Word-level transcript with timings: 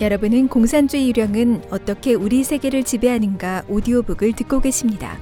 여러분은 0.00 0.48
공산주의 0.48 1.08
유령은 1.08 1.66
어떻게 1.70 2.14
우리 2.14 2.42
세계를 2.42 2.82
지배하는가 2.82 3.62
오디오북을 3.68 4.32
듣고 4.32 4.60
계십니다. 4.60 5.16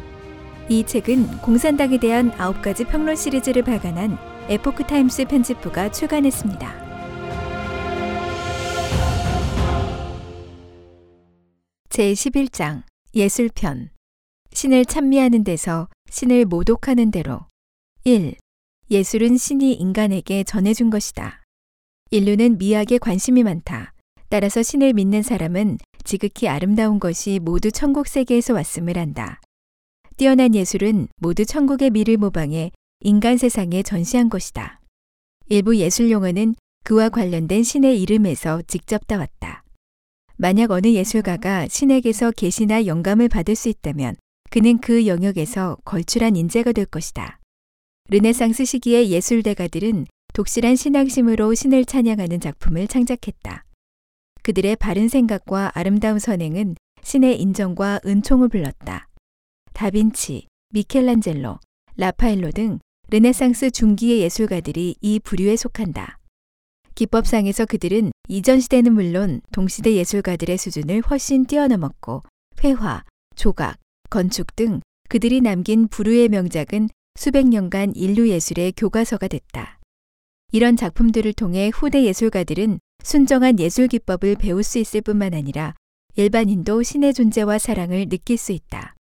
이 0.71 0.83
책은 0.85 1.43
공산당에 1.43 1.99
대한 1.99 2.31
9가지 2.31 2.89
평론 2.89 3.15
시리즈를 3.15 3.63
발간한 3.63 4.17
에포크 4.49 4.85
타임스 4.85 5.27
편집부가 5.27 5.91
출간했습니다. 5.91 6.83
제 11.91 12.13
11장 12.15 12.83
예술편 13.15 13.91
신을 14.55 14.87
찬미하는 14.87 15.45
데서 15.45 15.89
신을 16.09 16.47
모독하는 16.47 17.11
데로 17.11 17.41
1. 18.05 18.37
예술은 18.91 19.37
신이 19.37 19.75
인간에게 19.75 20.45
전해준 20.45 20.89
것이다. 20.89 21.43
인류는 22.11 22.57
미학에 22.57 22.97
관심이 22.97 23.43
많다. 23.43 23.93
따라서 24.33 24.63
신을 24.63 24.95
믿는 24.95 25.21
사람은 25.21 25.77
지극히 26.05 26.49
아름다운 26.49 26.99
것이 26.99 27.39
모두 27.39 27.71
천국 27.71 28.09
세계에서 28.09 28.55
왔음을 28.55 28.97
안다. 28.97 29.43
뛰어난 30.17 30.55
예술은 30.55 31.09
모두 31.19 31.45
천국의 31.45 31.91
미를 31.91 32.17
모방해 32.17 32.71
인간 33.01 33.37
세상에 33.37 33.83
전시한 33.83 34.31
것이다. 34.31 34.81
일부 35.51 35.77
예술 35.77 36.11
용어는 36.11 36.55
그와 36.83 37.11
관련된 37.11 37.63
신의 37.63 38.01
이름에서 38.01 38.63
직접 38.67 39.07
따왔다. 39.07 39.65
만약 40.39 40.71
어느 40.71 40.87
예술가가 40.87 41.69
신에게서 41.69 42.31
계시나 42.31 42.87
영감을 42.87 43.29
받을 43.29 43.55
수 43.55 43.69
있다면 43.69 44.17
그는 44.51 44.79
그 44.79 45.07
영역에서 45.07 45.77
걸출한 45.85 46.37
인재가 46.37 46.73
될 46.73 46.87
것이다. 46.87 47.39
르네상스 48.09 48.65
시기의 48.65 49.11
예술대가들은 49.11 50.07
독실한 50.33 50.77
신앙심으로 50.77 51.53
신을 51.53 51.85
찬양하는 51.85 52.41
작품을 52.41 52.89
창작했다. 52.89 53.67
그들의 54.43 54.77
바른 54.77 55.09
생각과 55.09 55.73
아름다운 55.75 56.19
선행은 56.19 56.75
신의 57.03 57.41
인정과 57.41 58.01
은총을 58.05 58.49
불렀다. 58.49 59.09
다빈치, 59.73 60.47
미켈란젤로, 60.71 61.59
라파엘로 61.97 62.51
등 62.51 62.79
르네상스 63.11 63.71
중기의 63.71 64.21
예술가들이 64.21 64.97
이 65.01 65.21
부류에 65.21 65.57
속한다. 65.57 66.19
기법상에서 66.95 67.67
그들은 67.67 68.11
이전 68.29 68.61
시대는 68.61 68.93
물론 68.93 69.41
동시대 69.53 69.95
예술가들의 69.95 70.59
수준을 70.59 71.03
훨씬 71.03 71.47
뛰어넘었고 71.47 72.23
회화, 72.65 73.05
조각, 73.35 73.79
건축 74.11 74.55
등 74.57 74.81
그들이 75.09 75.41
남긴 75.41 75.89
부류의 75.89 76.29
명작은 76.29 76.89
수백 77.17 77.47
년간 77.47 77.93
인류 77.95 78.29
예술의 78.29 78.73
교과서가 78.77 79.29
됐다. 79.29 79.79
이런 80.53 80.77
작품들을 80.77 81.33
통해 81.35 81.71
후대 81.73 82.05
예술가들은 82.05 82.79
순정한 83.03 83.59
예술 83.59 83.89
기법을 83.89 84.37
배울 84.37 84.63
수 84.63 84.79
있을 84.79 85.01
뿐만 85.01 85.35
아니라 85.35 85.75
일반인도 86.15 86.83
신의 86.83 87.15
존재와 87.15 87.59
사랑을 87.59 88.09
느낄 88.09 88.37
수 88.37 88.53
있다. 88.53 88.95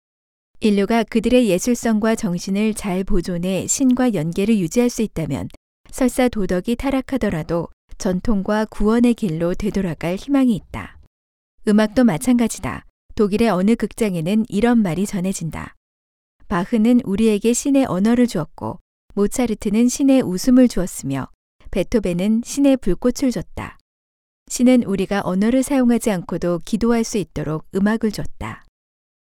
인류가 0.61 1.05
그들의 1.05 1.48
예술성과 1.48 2.15
정신을 2.15 2.75
잘 2.75 3.03
보존해 3.03 3.67
신과 3.67 4.15
연계를 4.15 4.59
유지할 4.59 4.91
수 4.91 5.03
있다면 5.03 5.48
설사 5.91 6.28
도덕이 6.28 6.77
타락하더라도 6.77 7.69
전통과 7.98 8.67
구원의 8.67 9.15
길로 9.15 9.55
되돌아갈 9.55 10.17
희망이 10.17 10.55
있다. 10.55 10.98
음악도 11.67 12.05
마찬가지다. 12.05 12.87
독일의 13.15 13.51
어느 13.51 13.75
극장에는 13.75 14.47
이런 14.48 14.78
말이 14.78 15.06
전해진다. 15.06 15.75
바흐는 16.48 17.03
우리에게 17.05 17.53
신의 17.53 17.84
언어를 17.87 18.27
주었고 18.27 18.78
모차르트는 19.15 19.89
신의 19.89 20.23
웃음을 20.23 20.69
주었으며 20.69 21.28
베토벤은 21.71 22.43
신의 22.45 22.77
불꽃을 22.78 23.31
줬다. 23.31 23.80
신은 24.51 24.83
우리가 24.83 25.23
언어를 25.25 25.62
사용하지 25.62 26.11
않고도 26.11 26.59
기도할 26.65 27.05
수 27.05 27.19
있도록 27.19 27.67
음악을 27.73 28.11
줬다. 28.11 28.65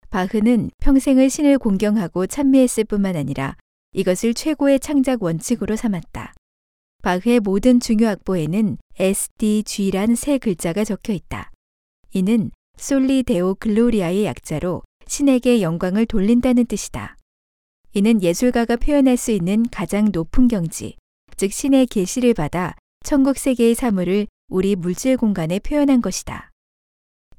바흐는 0.09 0.71
평생을 0.81 1.29
신을 1.29 1.57
공경하고 1.57 2.27
찬미했을 2.27 2.83
뿐만 2.83 3.15
아니라 3.15 3.55
이것을 3.93 4.33
최고의 4.33 4.81
창작 4.81 5.23
원칙으로 5.23 5.77
삼았다. 5.77 6.33
바흐의 7.01 7.39
모든 7.39 7.79
중요 7.79 8.09
악보에는 8.09 8.77
SDG란 8.99 10.15
세 10.15 10.37
글자가 10.37 10.83
적혀 10.83 11.13
있다. 11.13 11.49
이는 12.13 12.51
솔리 12.77 13.23
데오 13.23 13.55
글로리아의 13.55 14.25
약자로 14.25 14.83
신에게 15.07 15.61
영광을 15.61 16.05
돌린다는 16.07 16.65
뜻이다. 16.65 17.15
이는 17.93 18.21
예술가가 18.21 18.75
표현할 18.75 19.15
수 19.15 19.31
있는 19.31 19.65
가장 19.71 20.09
높은 20.11 20.49
경지, 20.49 20.97
즉 21.37 21.53
신의 21.53 21.85
계시를 21.85 22.33
받아 22.33 22.75
천국 23.05 23.37
세계의 23.37 23.75
사물을 23.75 24.27
우리 24.47 24.75
물질 24.75 25.17
공간에 25.17 25.59
표현한 25.59 26.01
것이다. 26.01 26.51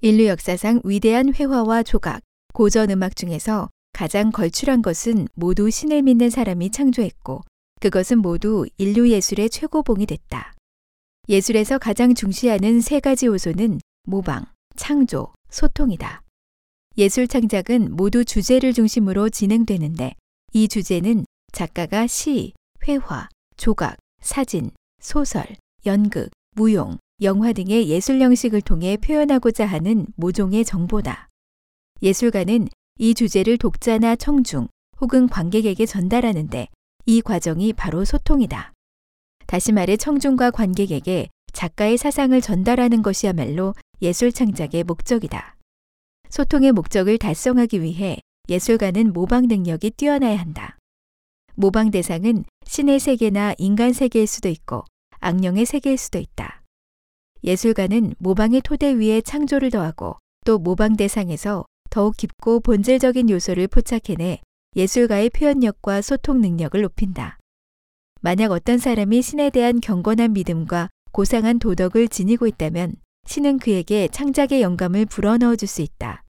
인류 0.00 0.26
역사상 0.26 0.80
위대한 0.84 1.32
회화와 1.34 1.82
조각, 1.82 2.20
고전 2.52 2.90
음악 2.90 3.16
중에서 3.16 3.68
가장 3.92 4.30
걸출한 4.30 4.82
것은 4.82 5.26
모두 5.34 5.70
신을 5.70 6.02
믿는 6.02 6.30
사람이 6.30 6.70
창조했고 6.70 7.42
그것은 7.80 8.18
모두 8.18 8.66
인류 8.76 9.08
예술의 9.08 9.50
최고봉이 9.50 10.06
됐다. 10.06 10.52
예술에서 11.28 11.78
가장 11.78 12.14
중시하는 12.14 12.80
세 12.80 13.00
가지 13.00 13.26
요소는 13.26 13.80
모방, 14.04 14.44
창조, 14.76 15.32
소통이다. 15.50 16.22
예술 16.98 17.28
창작은 17.28 17.96
모두 17.96 18.24
주제를 18.24 18.72
중심으로 18.72 19.28
진행되는데 19.30 20.14
이 20.52 20.68
주제는 20.68 21.24
작가가 21.52 22.06
시, 22.06 22.52
회화, 22.86 23.28
조각, 23.56 23.96
사진, 24.20 24.70
소설, 25.00 25.46
연극, 25.84 26.30
무용, 26.58 26.96
영화 27.20 27.52
등의 27.52 27.86
예술 27.90 28.18
형식을 28.22 28.62
통해 28.62 28.96
표현하고자 28.96 29.66
하는 29.66 30.06
모종의 30.16 30.64
정보다. 30.64 31.28
예술가는 32.00 32.68
이 32.98 33.12
주제를 33.12 33.58
독자나 33.58 34.16
청중 34.16 34.66
혹은 34.98 35.28
관객에게 35.28 35.84
전달하는데 35.84 36.68
이 37.04 37.20
과정이 37.20 37.74
바로 37.74 38.06
소통이다. 38.06 38.72
다시 39.46 39.70
말해 39.72 39.98
청중과 39.98 40.50
관객에게 40.52 41.28
작가의 41.52 41.98
사상을 41.98 42.40
전달하는 42.40 43.02
것이야말로 43.02 43.74
예술 44.00 44.32
창작의 44.32 44.84
목적이다. 44.84 45.56
소통의 46.30 46.72
목적을 46.72 47.18
달성하기 47.18 47.82
위해 47.82 48.16
예술가는 48.48 49.12
모방 49.12 49.46
능력이 49.46 49.90
뛰어나야 49.90 50.38
한다. 50.38 50.78
모방 51.54 51.90
대상은 51.90 52.46
신의 52.64 52.98
세계나 52.98 53.56
인간 53.58 53.92
세계일 53.92 54.26
수도 54.26 54.48
있고 54.48 54.84
악령의 55.20 55.66
세계일 55.66 55.98
수도 55.98 56.18
있다. 56.18 56.62
예술가는 57.44 58.14
모방의 58.18 58.62
토대 58.62 58.94
위에 58.94 59.20
창조를 59.20 59.70
더하고 59.70 60.16
또 60.44 60.58
모방 60.58 60.96
대상에서 60.96 61.64
더욱 61.90 62.16
깊고 62.16 62.60
본질적인 62.60 63.30
요소를 63.30 63.68
포착해내 63.68 64.40
예술가의 64.74 65.30
표현력과 65.30 66.02
소통 66.02 66.40
능력을 66.40 66.80
높인다. 66.80 67.38
만약 68.20 68.50
어떤 68.50 68.78
사람이 68.78 69.22
신에 69.22 69.50
대한 69.50 69.80
경건한 69.80 70.32
믿음과 70.32 70.90
고상한 71.12 71.58
도덕을 71.58 72.08
지니고 72.08 72.46
있다면 72.46 72.96
신은 73.26 73.58
그에게 73.58 74.08
창작의 74.08 74.60
영감을 74.62 75.06
불어넣어 75.06 75.56
줄 75.56 75.68
수 75.68 75.82
있다. 75.82 76.22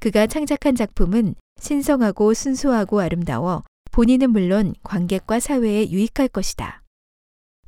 그가 0.00 0.26
창작한 0.26 0.74
작품은 0.74 1.34
신성하고 1.60 2.34
순수하고 2.34 3.00
아름다워 3.00 3.64
본인은 3.90 4.30
물론 4.30 4.74
관객과 4.82 5.40
사회에 5.40 5.90
유익할 5.90 6.28
것이다. 6.28 6.82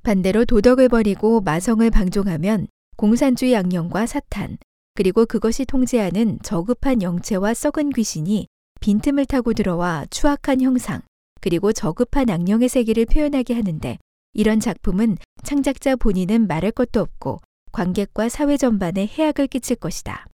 반대로 0.02 0.44
도덕을 0.44 0.88
버리고 0.88 1.40
마성을 1.40 1.88
방종하면 1.90 2.68
공산주의 2.96 3.54
악령과 3.54 4.06
사탄, 4.06 4.56
그리고 4.94 5.26
그것이 5.26 5.64
통제하는 5.64 6.38
저급한 6.42 7.02
영체와 7.02 7.54
썩은 7.54 7.90
귀신이 7.90 8.46
빈틈을 8.80 9.26
타고 9.26 9.52
들어와 9.52 10.06
추악한 10.10 10.62
형상, 10.62 11.02
그리고 11.40 11.72
저급한 11.72 12.30
악령의 12.30 12.68
세계를 12.68 13.06
표현하게 13.06 13.54
하는데 13.54 13.98
이런 14.32 14.60
작품은 14.60 15.18
창작자 15.42 15.97
본인은 15.97 16.46
말할 16.46 16.72
것도 16.72 17.00
없고 17.00 17.41
관객과 17.72 18.28
사회 18.28 18.56
전반에 18.56 19.06
해악을 19.06 19.48
끼칠 19.48 19.76
것이다. 19.76 20.26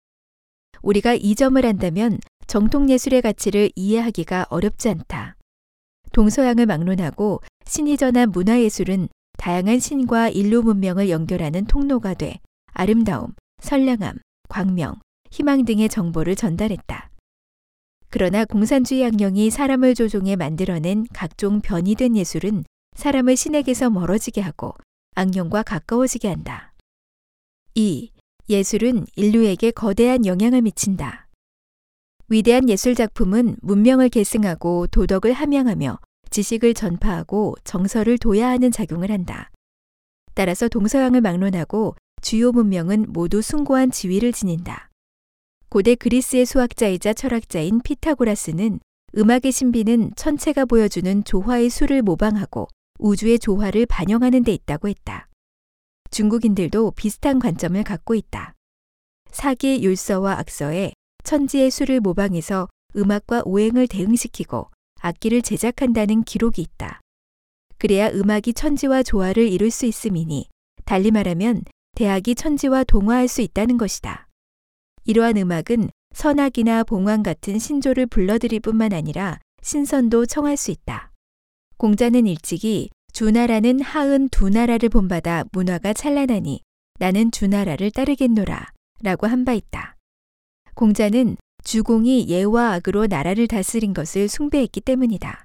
우리가 0.83 1.15
이 1.15 1.35
점을 1.35 1.65
안다면 1.65 2.19
정통 2.47 2.89
예술의 2.89 3.23
가치를 3.23 3.71
이해하기가 3.75 4.47
어렵지 4.51 4.89
않다. 4.91 5.37
동서양을 6.13 6.67
막론하고 6.67 7.41
신이 7.67 7.97
전한 7.97 8.31
문화예술은 8.31 9.09
다양한 9.37 9.79
신과 9.79 10.31
인류 10.31 10.63
문명을 10.63 11.11
연결하는 11.11 11.67
통로가 11.67 12.15
돼 12.15 12.41
아름다움, 12.73 13.35
선량함, 13.61 14.19
광명, 14.49 15.01
희망 15.31 15.65
등의 15.65 15.89
정보를 15.89 16.37
전달했다. 16.37 17.11
그러나 18.09 18.45
공산주의 18.45 19.05
악령이 19.05 19.51
사람을 19.51 19.95
조종해 19.95 20.37
만들어낸 20.37 21.07
각종 21.13 21.61
변이된 21.61 22.17
예술은 22.17 22.65
사람을 22.95 23.37
신에게서 23.37 23.91
멀어지게 23.91 24.41
하고 24.41 24.75
악령과 25.15 25.63
가까워지게 25.63 26.29
한다. 26.29 26.73
2. 27.75 28.11
예술은 28.49 29.07
인류에게 29.17 29.73
거대한 29.73 30.25
영향을 30.25 30.63
미친다. 30.63 31.29
위대한 32.29 32.69
예술 32.69 32.95
작품은 32.95 33.57
문명을 33.61 34.09
계승하고 34.09 34.87
도덕을 34.89 35.33
함양하며 35.33 35.99
지식을 36.31 36.75
전파하고 36.75 37.55
정서를 37.65 38.19
도야하는 38.19 38.71
작용을 38.71 39.11
한다. 39.11 39.51
따라서 40.35 40.69
동서양을 40.69 41.21
막론하고 41.21 41.95
주요 42.21 42.53
문명은 42.53 43.07
모두 43.09 43.41
숭고한 43.43 43.91
지위를 43.91 44.33
지닌다. 44.33 44.91
고대 45.69 45.95
그리스의 45.95 46.47
수학자이자 46.47 47.13
철학자인 47.13 47.81
피타고라스는 47.83 48.81
음악의 49.17 49.53
신비는 49.53 50.13
천체가 50.17 50.65
보여주는 50.65 51.25
조화의 51.25 51.71
수를 51.71 52.03
모방하고 52.03 52.69
우주의 52.99 53.39
조화를 53.39 53.87
반영하는 53.87 54.45
데 54.45 54.53
있다고 54.53 54.89
했다. 54.89 55.29
중국인들도 56.11 56.93
비슷한 56.93 57.39
관점을 57.39 57.83
갖고 57.83 58.15
있다. 58.15 58.55
사기 59.31 59.83
율서와 59.83 60.39
악서에 60.39 60.93
천지의 61.25 61.71
수를 61.71 62.01
모방해서 62.01 62.69
음악과 62.97 63.43
오행을 63.45 63.89
대응시키고 63.89 64.71
악기를 65.01 65.43
제작한다는 65.43 66.25
기록이 66.25 66.63
있다. 66.63 67.01
그래야 67.79 68.09
음악이 68.11 68.55
천지와 68.55 69.03
조화를 69.03 69.49
이룰 69.49 69.71
수 69.71 69.87
있음이니 69.87 70.49
달리 70.85 71.11
말하면 71.11 71.63
대학이 71.95 72.35
천지와 72.35 72.85
동화할 72.85 73.29
수 73.29 73.43
있다는 73.43 73.77
것이다. 73.77 74.29
이러한 75.05 75.37
음악은 75.37 75.91
선악이나 76.15 76.85
봉황 76.85 77.23
같은 77.23 77.59
신조를 77.59 78.07
불러들일 78.07 78.61
뿐만 78.61 78.93
아니라 78.93 79.39
신선도 79.63 80.27
청할 80.27 80.57
수 80.57 80.71
있다. 80.71 81.13
공자는 81.77 82.27
일찍이 82.27 82.91
주나라는 83.13 83.81
하은 83.81 84.29
두 84.31 84.49
나라를 84.49 84.89
본받아 84.89 85.45
문화가 85.53 85.93
찬란하니 85.93 86.61
나는 86.99 87.31
주나라를 87.31 87.91
따르겠노라 87.91 88.67
라고 89.03 89.27
한 89.27 89.45
바 89.45 89.53
있다. 89.53 89.97
공자는 90.75 91.37
주공이 91.67 92.29
예와 92.29 92.75
악으로 92.75 93.09
나라를 93.09 93.49
다스린 93.49 93.93
것을 93.93 94.29
숭배했기 94.29 94.81
때문이다. 94.83 95.45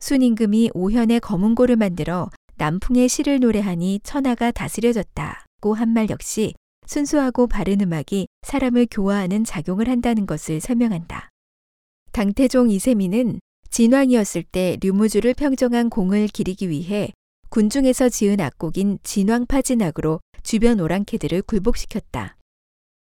순임금이 0.00 0.72
오현의 0.74 1.20
검은고를 1.20 1.76
만들어 1.76 2.28
남풍의 2.56 3.08
시를 3.08 3.38
노래하니 3.38 4.00
천하가 4.02 4.50
다스려졌다고 4.50 5.74
한 5.74 5.90
말 5.90 6.10
역시 6.10 6.54
순수하고 6.86 7.46
바른 7.46 7.80
음악이 7.80 8.26
사람을 8.42 8.88
교화하는 8.90 9.44
작용을 9.44 9.88
한다는 9.88 10.26
것을 10.26 10.60
설명한다. 10.60 11.28
당태종 12.10 12.70
이세민은 12.70 13.38
진왕이었을 13.70 14.42
때 14.42 14.76
류무주를 14.80 15.34
평정한 15.34 15.88
공을 15.88 16.26
기리기 16.26 16.68
위해 16.68 17.12
군중에서 17.50 18.08
지은 18.08 18.40
악곡인 18.40 18.98
진왕파진악으로 19.04 20.18
주변 20.42 20.80
오랑캐들을 20.80 21.42
굴복시켰다. 21.42 22.36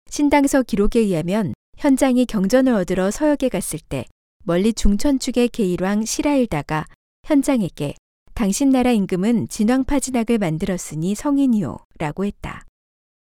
신당서 0.09 0.63
기록에 0.63 0.99
의하면 0.99 1.53
현장이 1.77 2.25
경전을 2.25 2.73
얻으러 2.73 3.11
서역에 3.11 3.49
갔을 3.49 3.79
때 3.79 4.05
멀리 4.43 4.73
중천 4.73 5.19
축의 5.19 5.49
계일왕 5.49 6.05
시라일다가 6.05 6.87
현장에게 7.23 7.93
당신 8.33 8.71
나라 8.71 8.91
임금은 8.91 9.47
진왕파 9.47 9.99
진학을 9.99 10.39
만들었으니 10.39 11.13
성인이요 11.13 11.77
라고 11.99 12.25
했다. 12.25 12.63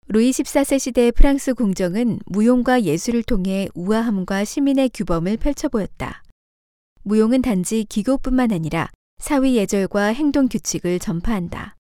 루이 0.08 0.30
14세 0.30 0.80
시대의 0.80 1.12
프랑스 1.12 1.54
궁정은 1.54 2.18
무용과 2.26 2.82
예술을 2.82 3.22
통해 3.22 3.68
우아함과 3.74 4.44
시민의 4.44 4.90
규범을 4.92 5.36
펼쳐 5.36 5.68
보였다. 5.68 6.24
무용은 7.04 7.42
단지 7.42 7.84
기교뿐만 7.84 8.50
아니라 8.50 8.88
사회 9.18 9.52
예절과 9.52 10.06
행동 10.06 10.48
규칙을 10.48 10.98
전파한다. 10.98 11.76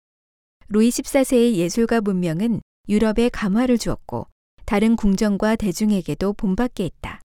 루이 0.68 0.90
14세의 0.90 1.54
예술가 1.54 2.02
문명은 2.02 2.60
유럽에 2.90 3.30
감화를 3.30 3.78
주었고 3.78 4.28
다른 4.70 4.96
궁정과 4.96 5.56
대중에게도 5.56 6.34
본받게 6.34 6.84
했다. 6.84 7.22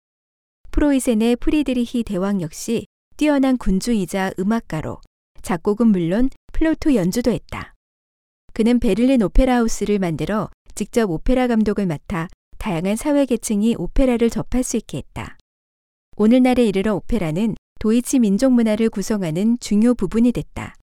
프로이센의 0.71 1.35
프리드리히 1.35 2.05
대왕 2.05 2.41
역시 2.41 2.87
뛰어난 3.17 3.57
군주이자 3.57 4.35
음악가로 4.39 5.01
작곡은 5.43 5.89
물론 5.89 6.31
플루트 6.53 6.95
연주도 6.95 7.33
했다. 7.33 7.75
그는 8.53 8.79
베를린 8.79 9.23
오페라 9.23 9.57
하우스를 9.57 9.99
만들어 9.99 10.51
직접 10.77 11.11
오페라 11.11 11.49
감독을 11.49 11.85
맡아 11.87 12.29
다양한 12.59 12.95
사회 12.95 13.27
계층이 13.27 13.75
오페라를 13.77 14.31
접할 14.31 14.63
수 14.63 14.77
있게 14.77 14.99
했다. 14.99 15.37
오늘날에 16.17 16.65
이르러 16.65 16.95
오페라는 16.95 17.57
도이치 17.81 18.21
민족 18.21 18.53
문화를 18.53 18.89
구성하는 18.89 19.59
중요 19.59 19.95
부분이 19.95 20.31
됐다. 20.31 20.77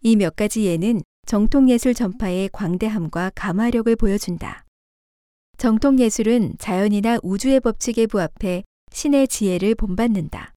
이 0.00 0.16
몇 0.16 0.34
가지 0.34 0.64
예는 0.64 1.02
정통 1.26 1.70
예술 1.70 1.94
전파의 1.94 2.48
광대함과 2.52 3.30
감화력을 3.36 3.94
보여준다. 3.94 4.64
정통 5.62 6.00
예술은 6.00 6.56
자연이나 6.58 7.20
우주의 7.22 7.60
법칙에 7.60 8.08
부합해 8.08 8.64
신의 8.90 9.28
지혜를 9.28 9.76
본받는다. 9.76 10.52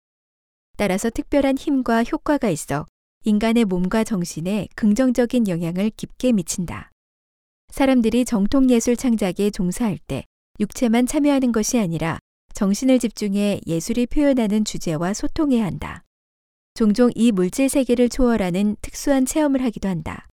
따라서 0.77 1.11
특별한 1.11 1.59
힘과 1.59 2.03
효과가 2.03 2.49
있어 2.49 2.87
인간의 3.23 3.65
몸과 3.65 4.03
정신에 4.03 4.67
긍정적인 4.75 5.47
영향을 5.47 5.91
깊게 5.95 6.31
미친다. 6.31 6.89
사람들이 7.71 8.25
정통 8.25 8.71
예술 8.71 8.97
창작에 8.97 9.51
종사할 9.51 9.99
때 10.07 10.23
육체만 10.59 11.05
참여하는 11.05 11.51
것이 11.51 11.77
아니라 11.77 12.17
정신을 12.55 12.97
집중해 12.97 13.61
예술이 13.67 14.07
표현하는 14.07 14.65
주제와 14.65 15.13
소통해야 15.13 15.65
한다. 15.65 16.03
종종 16.73 17.11
이 17.13 17.31
물질 17.31 17.69
세계를 17.69 18.09
초월하는 18.09 18.75
특수한 18.81 19.27
체험을 19.27 19.63
하기도 19.65 19.87
한다. 19.87 20.25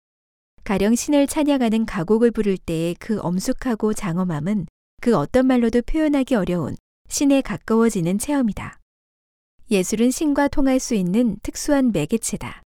가령 0.64 0.94
신을 0.94 1.26
찬양하는 1.26 1.86
가곡을 1.86 2.30
부를 2.30 2.56
때의 2.56 2.94
그 2.98 3.18
엄숙하고 3.20 3.94
장엄함은 3.94 4.66
그 5.00 5.16
어떤 5.16 5.46
말로도 5.46 5.82
표현하기 5.82 6.34
어려운 6.34 6.76
신에 7.08 7.40
가까워지는 7.40 8.18
체험이다. 8.18 8.78
예술은 9.70 10.10
신과 10.10 10.48
통할 10.48 10.78
수 10.78 10.94
있는 10.94 11.36
특수한 11.42 11.92
매개체다. 11.92 12.62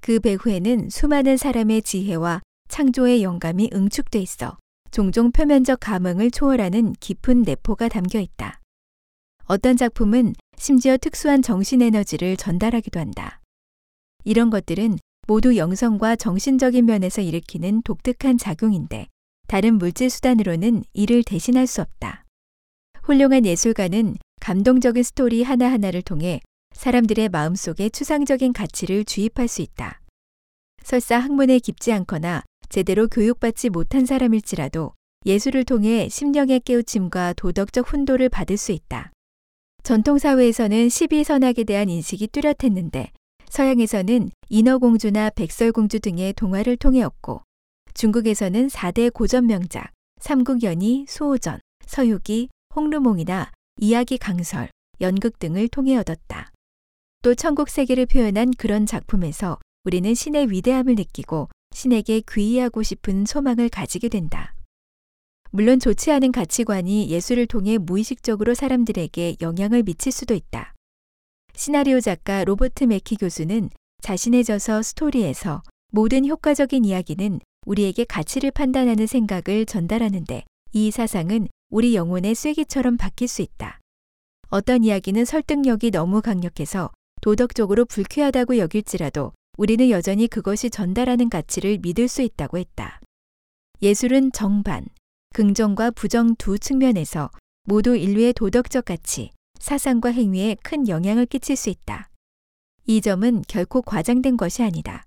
그 0.00 0.20
배후에는 0.20 0.88
수많은 0.90 1.36
사람의 1.36 1.82
지혜와 1.82 2.40
창조의 2.68 3.22
영감이 3.22 3.70
응축돼 3.72 4.20
있어 4.20 4.58
종종 4.90 5.30
표면적 5.30 5.80
감흥을 5.80 6.30
초월하는 6.30 6.94
깊은 7.00 7.42
내포가 7.42 7.88
담겨 7.88 8.18
있다. 8.18 8.60
어떤 9.44 9.76
작품은 9.76 10.34
심지어 10.56 10.96
특수한 10.96 11.42
정신 11.42 11.82
에너지를 11.82 12.36
전달하기도 12.36 12.98
한다. 12.98 13.40
이런 14.24 14.50
것들은 14.50 14.98
모두 15.26 15.56
영성과 15.56 16.14
정신적인 16.14 16.86
면에서 16.86 17.20
일으키는 17.20 17.82
독특한 17.82 18.38
작용인데 18.38 19.08
다른 19.48 19.74
물질 19.78 20.08
수단으로는 20.08 20.84
이를 20.92 21.22
대신할 21.24 21.66
수 21.66 21.80
없다. 21.80 22.24
훌륭한 23.02 23.44
예술가는 23.44 24.16
감동적인 24.40 25.02
스토리 25.02 25.42
하나하나를 25.42 26.02
통해 26.02 26.40
사람들의 26.74 27.28
마음속에 27.30 27.88
추상적인 27.88 28.52
가치를 28.52 29.04
주입할 29.04 29.48
수 29.48 29.62
있다. 29.62 30.00
설사 30.82 31.18
학문에 31.18 31.58
깊지 31.58 31.92
않거나 31.92 32.44
제대로 32.68 33.08
교육받지 33.08 33.70
못한 33.70 34.06
사람일지라도 34.06 34.92
예술을 35.24 35.64
통해 35.64 36.08
심령의 36.08 36.60
깨우침과 36.60 37.32
도덕적 37.32 37.92
훈도를 37.92 38.28
받을 38.28 38.56
수 38.56 38.70
있다. 38.70 39.10
전통사회에서는 39.82 40.88
십이선악에 40.88 41.64
대한 41.64 41.88
인식이 41.88 42.28
뚜렷했는데 42.28 43.10
서양에서는 43.48 44.30
인어공주나 44.48 45.30
백설공주 45.30 46.00
등의 46.00 46.32
동화를 46.34 46.76
통해었고 46.76 47.42
중국에서는 47.94 48.68
4대 48.68 49.12
고전 49.12 49.46
명작, 49.46 49.92
삼국연의, 50.20 51.06
소호전, 51.08 51.60
서유기, 51.86 52.48
홍루몽이나 52.74 53.50
이야기 53.80 54.18
강설, 54.18 54.68
연극 55.00 55.38
등을 55.38 55.68
통해 55.68 55.96
얻었다. 55.96 56.50
또 57.22 57.34
천국 57.34 57.70
세계를 57.70 58.06
표현한 58.06 58.52
그런 58.58 58.86
작품에서 58.86 59.58
우리는 59.84 60.14
신의 60.14 60.50
위대함을 60.50 60.94
느끼고 60.94 61.48
신에게 61.74 62.22
귀의하고 62.28 62.82
싶은 62.82 63.24
소망을 63.26 63.68
가지게 63.68 64.08
된다. 64.08 64.54
물론 65.50 65.80
좋지 65.80 66.12
않은 66.12 66.32
가치관이 66.32 67.08
예술을 67.08 67.46
통해 67.46 67.78
무의식적으로 67.78 68.54
사람들에게 68.54 69.36
영향을 69.40 69.82
미칠 69.82 70.12
수도 70.12 70.34
있다. 70.34 70.74
시나리오 71.58 72.00
작가 72.00 72.44
로버트 72.44 72.84
메키 72.84 73.16
교수는 73.16 73.70
자신의 74.02 74.44
저서 74.44 74.82
스토리에서 74.82 75.62
모든 75.90 76.26
효과적인 76.26 76.84
이야기는 76.84 77.40
우리에게 77.64 78.04
가치를 78.04 78.50
판단하는 78.50 79.06
생각을 79.06 79.64
전달하는데 79.64 80.44
이 80.72 80.90
사상은 80.90 81.48
우리 81.70 81.94
영혼의 81.94 82.34
쐐기처럼 82.34 82.98
바뀔 82.98 83.26
수 83.26 83.40
있다. 83.40 83.80
어떤 84.50 84.84
이야기는 84.84 85.24
설득력이 85.24 85.92
너무 85.92 86.20
강력해서 86.20 86.90
도덕적으로 87.22 87.86
불쾌하다고 87.86 88.58
여길지라도 88.58 89.32
우리는 89.56 89.88
여전히 89.88 90.28
그것이 90.28 90.68
전달하는 90.68 91.30
가치를 91.30 91.78
믿을 91.78 92.06
수 92.06 92.20
있다고 92.20 92.58
했다. 92.58 93.00
예술은 93.80 94.32
정반, 94.32 94.84
긍정과 95.32 95.92
부정 95.92 96.36
두 96.36 96.58
측면에서 96.58 97.30
모두 97.64 97.96
인류의 97.96 98.34
도덕적 98.34 98.84
가치, 98.84 99.30
사상과 99.58 100.10
행위에 100.10 100.56
큰 100.62 100.88
영향을 100.88 101.26
끼칠 101.26 101.56
수 101.56 101.70
있다. 101.70 102.10
이 102.86 103.00
점은 103.00 103.42
결코 103.48 103.82
과장된 103.82 104.36
것이 104.36 104.62
아니다. 104.62 105.04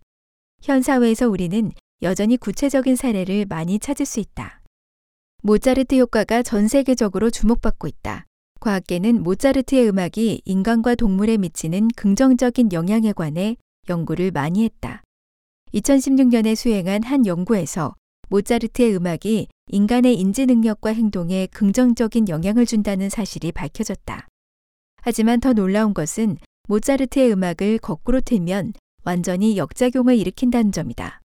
현 0.62 0.82
사회에서 0.82 1.30
우리는 1.30 1.72
여전히 2.02 2.38
구체적인 2.38 2.96
사례를 2.96 3.46
많이 3.48 3.80
찾을 3.80 4.06
수 4.06 4.20
있다. 4.20 4.62
모차르트 5.42 5.96
효과가 5.96 6.44
전 6.44 6.68
세계적으로 6.68 7.30
주목받고 7.30 7.88
있다. 7.88 8.26
과학계는 8.60 9.24
모차르트의 9.24 9.88
음악이 9.88 10.42
인간과 10.44 10.96
동물에 10.96 11.38
미치는 11.38 11.88
긍정적인 11.96 12.74
영향에 12.74 13.14
관해 13.14 13.56
연구를 13.88 14.32
많이 14.32 14.66
했다. 14.66 15.02
2016년에 15.74 16.56
수행한 16.56 17.04
한 17.04 17.26
연구에서 17.26 17.96
모차르트의 18.28 18.96
음악이 18.96 19.48
인간의 19.68 20.16
인지 20.20 20.46
능력과 20.46 20.94
행동에 20.94 21.48
긍정적인 21.48 22.28
영향을 22.28 22.66
준다는 22.66 23.10
사실이 23.10 23.52
밝혀졌다. 23.54 24.28
하지만 25.02 25.40
더 25.40 25.54
놀라운 25.54 25.94
것은 25.94 26.38
모차르트의 26.68 27.32
음악을 27.32 27.80
거꾸로 27.80 28.22
틀면 28.22 28.74
완전히 29.04 29.58
역작용을 29.58 30.18
일으킨다는 30.18 30.72
점이다. 30.72 31.22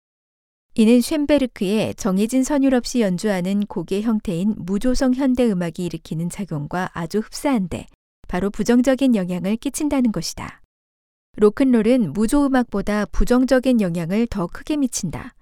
이는 0.74 1.00
쉔베르크의 1.00 1.94
정해진 1.96 2.44
선율 2.44 2.74
없이 2.74 3.00
연주하는 3.00 3.66
곡의 3.66 4.02
형태인 4.02 4.54
무조성 4.58 5.14
현대 5.14 5.50
음악이 5.50 5.84
일으키는 5.84 6.30
작용과 6.30 6.90
아주 6.92 7.18
흡사한데 7.18 7.86
바로 8.28 8.50
부정적인 8.50 9.16
영향을 9.16 9.56
끼친다는 9.56 10.12
것이다. 10.12 10.62
로큰롤은 11.36 12.12
무조 12.12 12.46
음악보다 12.46 13.06
부정적인 13.06 13.80
영향을 13.80 14.26
더 14.26 14.46
크게 14.46 14.76
미친다. 14.76 15.34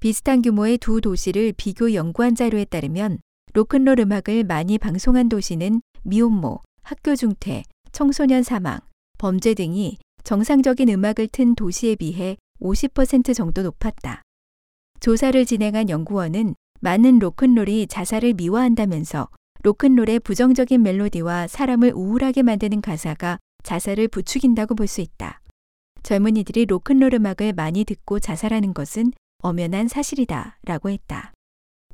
비슷한 0.00 0.42
규모의 0.42 0.78
두 0.78 1.00
도시를 1.00 1.52
비교 1.56 1.94
연구한 1.94 2.34
자료에 2.34 2.64
따르면 2.64 3.18
로큰롤 3.52 4.00
음악을 4.00 4.44
많이 4.44 4.78
방송한 4.78 5.28
도시는 5.28 5.80
미혼모, 6.02 6.60
학교 6.86 7.16
중퇴, 7.16 7.64
청소년 7.90 8.44
사망, 8.44 8.78
범죄 9.18 9.54
등이 9.54 9.98
정상적인 10.22 10.88
음악을 10.88 11.26
튼 11.26 11.56
도시에 11.56 11.96
비해 11.96 12.36
50% 12.60 13.34
정도 13.34 13.64
높았다. 13.64 14.22
조사를 15.00 15.44
진행한 15.46 15.90
연구원은 15.90 16.54
많은 16.78 17.18
로큰롤이 17.18 17.88
자살을 17.88 18.34
미화한다면서 18.34 19.28
로큰롤의 19.64 20.20
부정적인 20.20 20.80
멜로디와 20.80 21.48
사람을 21.48 21.90
우울하게 21.92 22.44
만드는 22.44 22.80
가사가 22.80 23.38
자살을 23.64 24.06
부추긴다고 24.06 24.76
볼 24.76 24.86
수 24.86 25.00
있다. 25.00 25.40
젊은이들이 26.04 26.66
로큰롤 26.66 27.14
음악을 27.14 27.52
많이 27.54 27.82
듣고 27.82 28.20
자살하는 28.20 28.74
것은 28.74 29.10
엄연한 29.42 29.88
사실이다 29.88 30.58
라고 30.62 30.90
했다. 30.90 31.32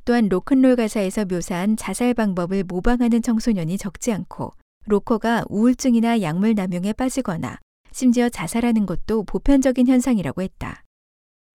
또한 0.05 0.29
로큰롤 0.29 0.75
가사에서 0.75 1.25
묘사한 1.25 1.77
자살 1.77 2.13
방법을 2.13 2.65
모방하는 2.65 3.23
청소년이 3.23 3.79
적지 3.79 4.13
않고 4.13 4.53
로커가 4.85 5.45
우울증이나 5.49 6.21
약물 6.21 6.55
남용에 6.55 6.93
빠지거나 6.93 7.59
심지어 7.91 8.27
자살하는 8.29 8.85
것도 8.85 9.23
보편적인 9.23 9.87
현상이라고 9.87 10.41
했다. 10.41 10.83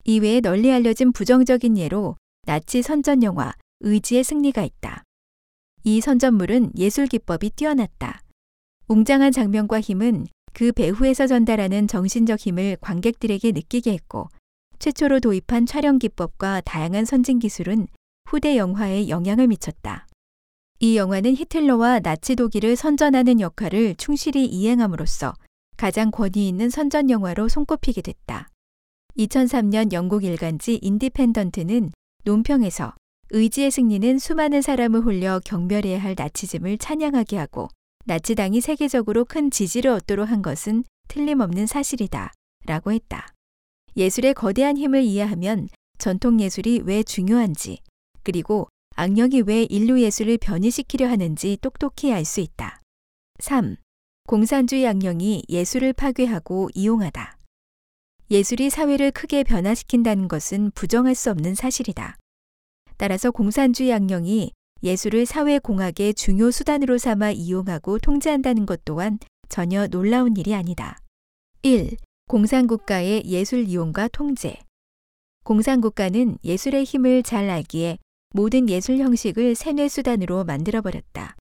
이외에 0.04 0.40
널리 0.40 0.73
알려진 0.73 1.12
부정적인 1.12 1.76
예로 1.76 2.16
나치 2.47 2.80
선전 2.80 3.23
영화 3.23 3.52
의지의 3.80 4.25
승리가 4.25 4.62
있다. 4.62 5.02
이 5.85 6.00
선전물은 6.00 6.73
예술 6.76 7.06
기법이 7.06 7.50
뛰어났다. 7.50 8.23
웅장한 8.88 9.32
장면과 9.32 9.80
힘은 9.80 10.26
그 10.54 10.73
배후에서 10.73 11.26
전달하는 11.26 11.87
정신적 11.87 12.40
힘을 12.40 12.78
관객들에게 12.80 13.52
느끼게 13.52 13.92
했고 13.92 14.28
최초로 14.78 15.20
도입한 15.20 15.66
촬영 15.66 15.99
기법과 15.99 16.62
다양한 16.62 17.04
선진 17.04 17.38
기술은 17.38 17.88
후대 18.25 18.56
영화에 18.56 19.08
영향을 19.08 19.47
미쳤다. 19.49 20.06
이 20.80 20.97
영화는 20.97 21.35
히틀러와 21.35 21.99
나치 22.00 22.37
독일을 22.37 22.76
선전하는 22.76 23.40
역할을 23.40 23.97
충실히 23.97 24.47
이행함으로써 24.47 25.35
가장 25.76 26.12
권위 26.12 26.47
있는 26.47 26.70
선전 26.70 27.11
영화로 27.11 27.49
손꼽히게 27.49 28.00
됐다. 28.00 28.49
2003년 29.16 29.92
영국 29.92 30.23
일간지 30.23 30.78
인디펜던트는 30.80 31.90
논평에서 32.25 32.94
의지의 33.30 33.73
승리는 33.73 34.20
수많은 34.20 34.62
사람을 34.62 35.04
홀려 35.04 35.40
경멸해야 35.44 36.00
할 36.00 36.14
나치즘을 36.16 36.78
찬양하게 36.78 37.37
하고 37.38 37.68
나치당이 38.04 38.61
세계적으로 38.61 39.25
큰 39.25 39.50
지지를 39.50 39.90
얻도록 39.90 40.28
한 40.28 40.42
것은 40.42 40.85
틀림없는 41.08 41.66
사실이다. 41.66 42.32
라고 42.66 42.92
했다. 42.92 43.26
예술의 43.97 44.35
거대한 44.35 44.76
힘을 44.76 45.02
이해하면 45.02 45.68
전통 45.99 46.38
예술이 46.38 46.82
왜 46.85 47.02
중요한지, 47.02 47.80
그리고 48.23 48.68
악령이 49.00 49.42
왜 49.42 49.62
인류 49.62 50.00
예술을 50.00 50.38
변이시키려 50.38 51.08
하는지 51.08 51.56
똑똑히 51.60 52.12
알 52.12 52.24
수 52.24 52.40
있다. 52.40 52.82
3. 53.38 53.76
공산주의 54.26 54.88
악령이 54.88 55.44
예술을 55.48 55.92
파괴하고 55.92 56.68
이용하다. 56.74 57.38
예술이 58.32 58.70
사회를 58.70 59.12
크게 59.12 59.44
변화시킨다는 59.44 60.26
것은 60.26 60.72
부정할 60.72 61.14
수 61.14 61.30
없는 61.30 61.54
사실이다. 61.54 62.16
따라서 62.96 63.30
공산주의 63.30 63.92
악령이 63.92 64.50
예술을 64.82 65.26
사회 65.26 65.60
공학의 65.60 66.14
중요 66.14 66.50
수단으로 66.50 66.98
삼아 66.98 67.30
이용하고 67.30 68.00
통제한다는 68.00 68.66
것 68.66 68.84
또한 68.84 69.20
전혀 69.48 69.86
놀라운 69.86 70.36
일이 70.36 70.56
아니다. 70.56 70.98
1. 71.62 71.96
공산국가의 72.26 73.26
예술 73.26 73.68
이용과 73.68 74.08
통제. 74.08 74.58
공산국가는 75.44 76.38
예술의 76.42 76.82
힘을 76.82 77.22
잘 77.22 77.48
알기에 77.48 77.98
모든 78.30 78.68
예술 78.68 78.99
형식을 78.99 79.54
세뇌 79.54 79.88
수단으로 79.88 80.44
만들어버렸다. 80.44 81.37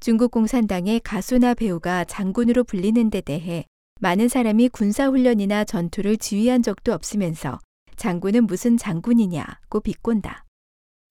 중국 0.00 0.30
공산당의 0.30 1.00
가수나 1.00 1.54
배우가 1.54 2.04
장군으로 2.04 2.64
불리는 2.64 3.10
데 3.10 3.20
대해 3.20 3.64
많은 4.00 4.28
사람이 4.28 4.70
군사훈련이나 4.70 5.64
전투를 5.64 6.16
지휘한 6.16 6.62
적도 6.62 6.92
없으면서 6.92 7.58
장군은 7.96 8.46
무슨 8.46 8.76
장군이냐고 8.76 9.80
비꼰다. 9.80 10.44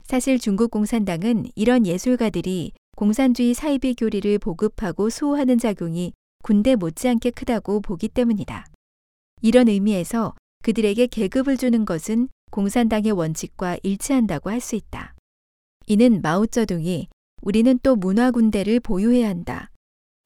사실 0.03 0.39
중국 0.39 0.71
공산당은 0.71 1.45
이런 1.55 1.85
예술가들이 1.85 2.71
공산주의 2.95 3.53
사이비 3.53 3.95
교리를 3.95 4.37
보급하고 4.39 5.09
수호하는 5.09 5.57
작용이 5.57 6.13
군대 6.43 6.75
못지않게 6.75 7.31
크다고 7.31 7.81
보기 7.81 8.07
때문이다. 8.09 8.65
이런 9.41 9.67
의미에서 9.67 10.35
그들에게 10.63 11.07
계급을 11.07 11.57
주는 11.57 11.85
것은 11.85 12.29
공산당의 12.55 13.11
원칙과 13.11 13.79
일치한다고 13.83 14.49
할 14.49 14.61
수 14.61 14.77
있다. 14.77 15.13
이는 15.87 16.21
마오쩌둥이 16.21 17.09
우리는 17.41 17.77
또 17.83 17.97
문화 17.97 18.31
군대를 18.31 18.79
보유해야 18.79 19.27
한다. 19.27 19.71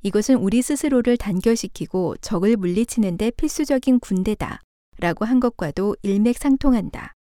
이것은 0.03 0.35
우리 0.35 0.61
스스로를 0.61 1.17
단결시키고 1.17 2.17
적을 2.17 2.55
물리치는데 2.55 3.31
필수적인 3.31 3.99
군대다. 3.99 4.61
라고 4.99 5.25
한 5.25 5.39
것과도 5.39 5.95
일맥상통한다. 6.03 7.13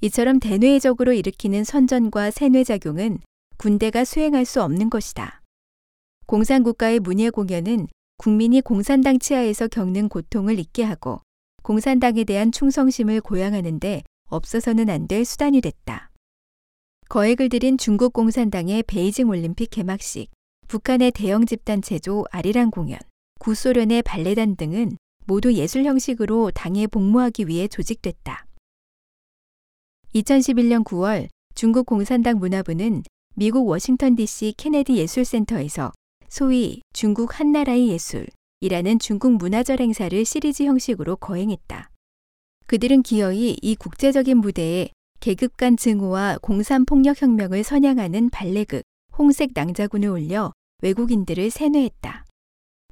이처럼 0.00 0.38
대뇌적으로 0.38 1.12
일으키는 1.12 1.64
선전과 1.64 2.30
세뇌작용은 2.30 3.18
군대가 3.58 4.04
수행할 4.04 4.44
수 4.44 4.62
없는 4.62 4.90
것이다. 4.90 5.42
공산국가의 6.26 7.00
문예 7.00 7.30
공연은 7.30 7.88
국민이 8.16 8.60
공산당 8.60 9.18
치하에서 9.18 9.66
겪는 9.66 10.08
고통을 10.08 10.60
잊게 10.60 10.84
하고 10.84 11.20
공산당에 11.64 12.22
대한 12.22 12.52
충성심을 12.52 13.22
고양하는데 13.22 14.02
없어서는 14.30 14.88
안 14.88 15.06
될 15.06 15.24
수단이 15.24 15.60
됐다. 15.60 16.10
거액을 17.08 17.48
들인 17.48 17.76
중국 17.76 18.12
공산당의 18.12 18.84
베이징 18.84 19.28
올림픽 19.28 19.70
개막식, 19.70 20.30
북한의 20.68 21.10
대형 21.10 21.44
집단 21.44 21.82
체조 21.82 22.24
아리랑 22.30 22.70
공연, 22.70 22.98
구소련의 23.40 24.02
발레단 24.02 24.54
등은 24.56 24.96
모두 25.26 25.52
예술 25.54 25.84
형식으로 25.84 26.52
당에 26.52 26.86
복무하기 26.86 27.48
위해 27.48 27.66
조직됐다. 27.66 28.46
2011년 30.14 30.84
9월 30.84 31.28
중국 31.54 31.86
공산당 31.86 32.38
문화부는 32.38 33.02
미국 33.34 33.66
워싱턴 33.68 34.14
DC 34.16 34.54
케네디 34.56 34.96
예술센터에서 34.96 35.92
소위 36.28 36.82
중국 36.92 37.38
한나라의 37.40 37.88
예술이라는 37.88 38.98
중국 39.00 39.32
문화절 39.32 39.80
행사를 39.80 40.24
시리즈 40.24 40.62
형식으로 40.62 41.16
거행했다. 41.16 41.89
그들은 42.70 43.02
기어이 43.02 43.56
이 43.60 43.74
국제적인 43.74 44.38
무대에 44.38 44.90
계급 45.18 45.56
간 45.56 45.76
증오와 45.76 46.38
공산 46.40 46.84
폭력 46.84 47.20
혁명을 47.20 47.64
선양하는 47.64 48.30
발레극 48.30 48.84
홍색 49.18 49.50
낭자군을 49.54 50.08
올려 50.08 50.52
외국인들을 50.80 51.50
세뇌했다. 51.50 52.26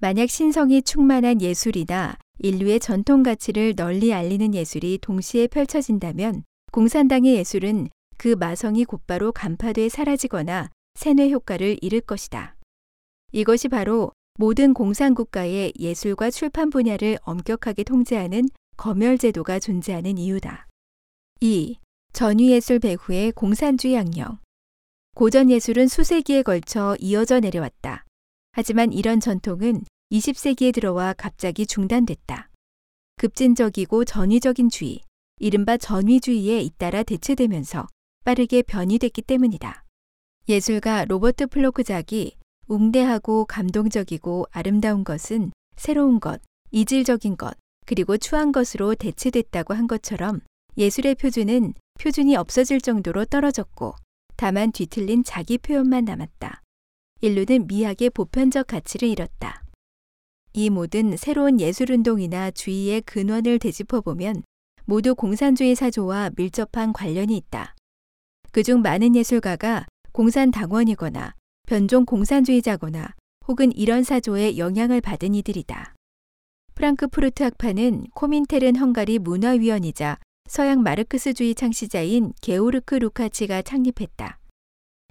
만약 0.00 0.30
신성이 0.30 0.82
충만한 0.82 1.40
예술이나 1.40 2.16
인류의 2.40 2.80
전통 2.80 3.22
가치를 3.22 3.76
널리 3.76 4.12
알리는 4.12 4.52
예술이 4.52 4.98
동시에 5.00 5.46
펼쳐진다면 5.46 6.42
공산당의 6.72 7.36
예술은 7.36 7.88
그 8.16 8.34
마성이 8.36 8.84
곧바로 8.84 9.30
간파돼 9.30 9.90
사라지거나 9.90 10.70
세뇌 10.96 11.30
효과를 11.30 11.78
잃을 11.82 12.00
것이다. 12.00 12.56
이것이 13.30 13.68
바로 13.68 14.10
모든 14.40 14.74
공산국가의 14.74 15.74
예술과 15.78 16.32
출판 16.32 16.68
분야를 16.70 17.18
엄격하게 17.22 17.84
통제하는 17.84 18.48
검열제도가 18.78 19.58
존재하는 19.58 20.18
이유다. 20.18 20.68
2. 21.40 21.78
전위예술 22.12 22.78
배후의 22.78 23.32
공산주의 23.32 23.98
악령. 23.98 24.38
고전 25.16 25.50
예술은 25.50 25.88
수세기에 25.88 26.42
걸쳐 26.42 26.96
이어져 27.00 27.40
내려왔다. 27.40 28.04
하지만 28.52 28.92
이런 28.92 29.18
전통은 29.18 29.82
20세기에 30.12 30.72
들어와 30.72 31.12
갑자기 31.12 31.66
중단됐다. 31.66 32.50
급진적이고 33.16 34.04
전위적인 34.04 34.70
주의, 34.70 35.00
이른바 35.40 35.76
전위주의에 35.76 36.60
잇따라 36.60 37.02
대체되면서 37.02 37.88
빠르게 38.24 38.62
변이됐기 38.62 39.22
때문이다. 39.22 39.84
예술가 40.48 41.04
로버트 41.04 41.48
플로크작이 41.48 42.36
웅대하고 42.68 43.46
감동적이고 43.46 44.46
아름다운 44.52 45.02
것은 45.02 45.50
새로운 45.76 46.20
것, 46.20 46.40
이질적인 46.70 47.36
것, 47.36 47.58
그리고 47.88 48.18
추한 48.18 48.52
것으로 48.52 48.94
대체됐다고 48.94 49.72
한 49.72 49.86
것처럼 49.86 50.40
예술의 50.76 51.14
표준은 51.14 51.72
표준이 51.98 52.36
없어질 52.36 52.82
정도로 52.82 53.24
떨어졌고 53.24 53.94
다만 54.36 54.72
뒤틀린 54.72 55.24
자기 55.24 55.56
표현만 55.56 56.04
남았다. 56.04 56.60
인류는 57.22 57.66
미학의 57.66 58.10
보편적 58.10 58.66
가치를 58.66 59.08
잃었다. 59.08 59.64
이 60.52 60.68
모든 60.68 61.16
새로운 61.16 61.60
예술 61.60 61.90
운동이나 61.90 62.50
주의의 62.50 63.00
근원을 63.00 63.58
되짚어 63.58 64.02
보면 64.02 64.42
모두 64.84 65.14
공산주의 65.14 65.74
사조와 65.74 66.32
밀접한 66.36 66.92
관련이 66.92 67.34
있다. 67.38 67.74
그중 68.52 68.82
많은 68.82 69.16
예술가가 69.16 69.86
공산 70.12 70.50
당원이거나 70.50 71.32
변종 71.66 72.04
공산주의자거나 72.04 73.14
혹은 73.46 73.72
이런 73.74 74.02
사조의 74.02 74.58
영향을 74.58 75.00
받은 75.00 75.34
이들이다. 75.34 75.94
프랑크푸르트 76.78 77.42
학파는 77.42 78.04
코민테른 78.14 78.76
헝가리 78.76 79.18
문화위원이자 79.18 80.16
서양 80.48 80.84
마르크스주의 80.84 81.56
창시자인 81.56 82.32
게오르크 82.40 82.94
루카치가 82.94 83.62
창립했다. 83.62 84.38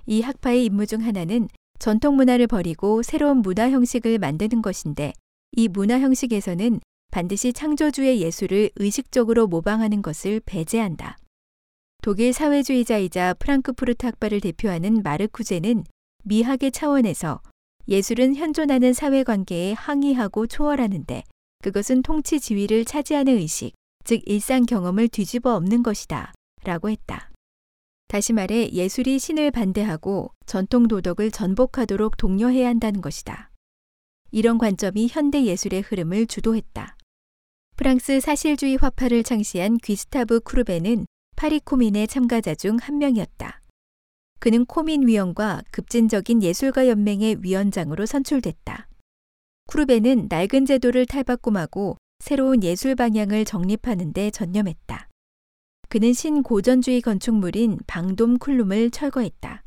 이 0.05 0.21
학파의 0.21 0.63
임무 0.63 0.85
중 0.85 1.03
하나는 1.03 1.49
전통 1.77 2.15
문화를 2.15 2.47
버리고 2.47 3.03
새로운 3.03 3.39
문화 3.39 3.69
형식을 3.69 4.17
만드는 4.17 4.61
것인데 4.61 5.11
이 5.57 5.67
문화 5.67 5.99
형식에서는 5.99 6.79
반드시 7.11 7.51
창조주의 7.51 8.21
예술을 8.21 8.69
의식적으로 8.77 9.47
모방하는 9.47 10.01
것을 10.01 10.39
배제한다. 10.45 11.17
독일 12.01 12.31
사회주의자이자 12.31 13.33
프랑크푸르트 13.39 14.05
학파를 14.05 14.39
대표하는 14.39 15.03
마르쿠제는 15.03 15.83
미학의 16.23 16.71
차원에서 16.71 17.41
예술은 17.89 18.37
현존하는 18.37 18.93
사회 18.93 19.25
관계에 19.25 19.73
항의하고 19.73 20.47
초월하는데 20.47 21.23
그것은 21.63 22.01
통치 22.01 22.39
지위를 22.39 22.85
차지하는 22.85 23.37
의식, 23.37 23.73
즉 24.03 24.21
일상 24.25 24.65
경험을 24.65 25.07
뒤집어 25.07 25.55
엎는 25.55 25.83
것이다. 25.83 26.33
라고 26.63 26.89
했다. 26.89 27.31
다시 28.07 28.33
말해 28.33 28.69
예술이 28.71 29.19
신을 29.19 29.51
반대하고 29.51 30.31
전통 30.45 30.87
도덕을 30.87 31.31
전복하도록 31.31 32.15
독려해야 32.17 32.67
한다는 32.67 33.01
것이다. 33.01 33.51
이런 34.31 34.57
관점이 34.57 35.07
현대 35.09 35.43
예술의 35.43 35.81
흐름을 35.81 36.27
주도했다. 36.27 36.95
프랑스 37.75 38.19
사실주의 38.19 38.77
화파를 38.77 39.23
창시한 39.23 39.77
귀스타브 39.77 40.39
크루베는 40.41 41.05
파리 41.35 41.59
코민의 41.59 42.07
참가자 42.07 42.55
중 42.55 42.77
한 42.77 42.97
명이었다. 42.97 43.61
그는 44.39 44.65
코민 44.65 45.07
위원과 45.07 45.63
급진적인 45.71 46.43
예술가 46.43 46.87
연맹의 46.87 47.37
위원장으로 47.41 48.05
선출됐다. 48.05 48.87
크루베는 49.67 50.27
낡은 50.29 50.65
제도를 50.65 51.05
탈바꿈하고 51.05 51.97
새로운 52.19 52.63
예술 52.63 52.95
방향을 52.95 53.45
정립하는 53.45 54.13
데 54.13 54.31
전념했다. 54.31 55.09
그는 55.89 56.13
신고전주의 56.13 57.01
건축물인 57.01 57.79
방돔 57.85 58.39
쿨룸을 58.39 58.91
철거했다. 58.91 59.63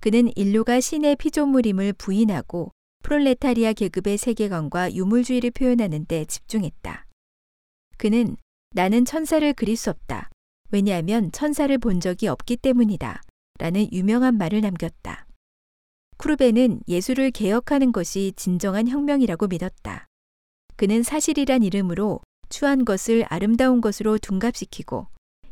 그는 0.00 0.30
인류가 0.34 0.80
신의 0.80 1.16
피조물임을 1.16 1.92
부인하고 1.94 2.72
프롤레타리아 3.02 3.74
계급의 3.74 4.18
세계관과 4.18 4.94
유물주의를 4.94 5.50
표현하는 5.52 6.06
데 6.06 6.24
집중했다. 6.24 7.06
그는 7.98 8.36
나는 8.74 9.04
천사를 9.04 9.52
그릴 9.52 9.76
수 9.76 9.90
없다. 9.90 10.30
왜냐하면 10.70 11.30
천사를 11.32 11.76
본 11.78 12.00
적이 12.00 12.28
없기 12.28 12.56
때문이다. 12.56 13.20
라는 13.58 13.92
유명한 13.92 14.38
말을 14.38 14.62
남겼다. 14.62 15.26
쿠르베는 16.20 16.82
예술을 16.86 17.30
개혁하는 17.30 17.92
것이 17.92 18.34
진정한 18.36 18.88
혁명이라고 18.88 19.46
믿었다. 19.46 20.06
그는 20.76 21.02
사실이란 21.02 21.62
이름으로 21.62 22.20
추한 22.50 22.84
것을 22.84 23.24
아름다운 23.30 23.80
것으로 23.80 24.18
둔갑시키고 24.18 25.06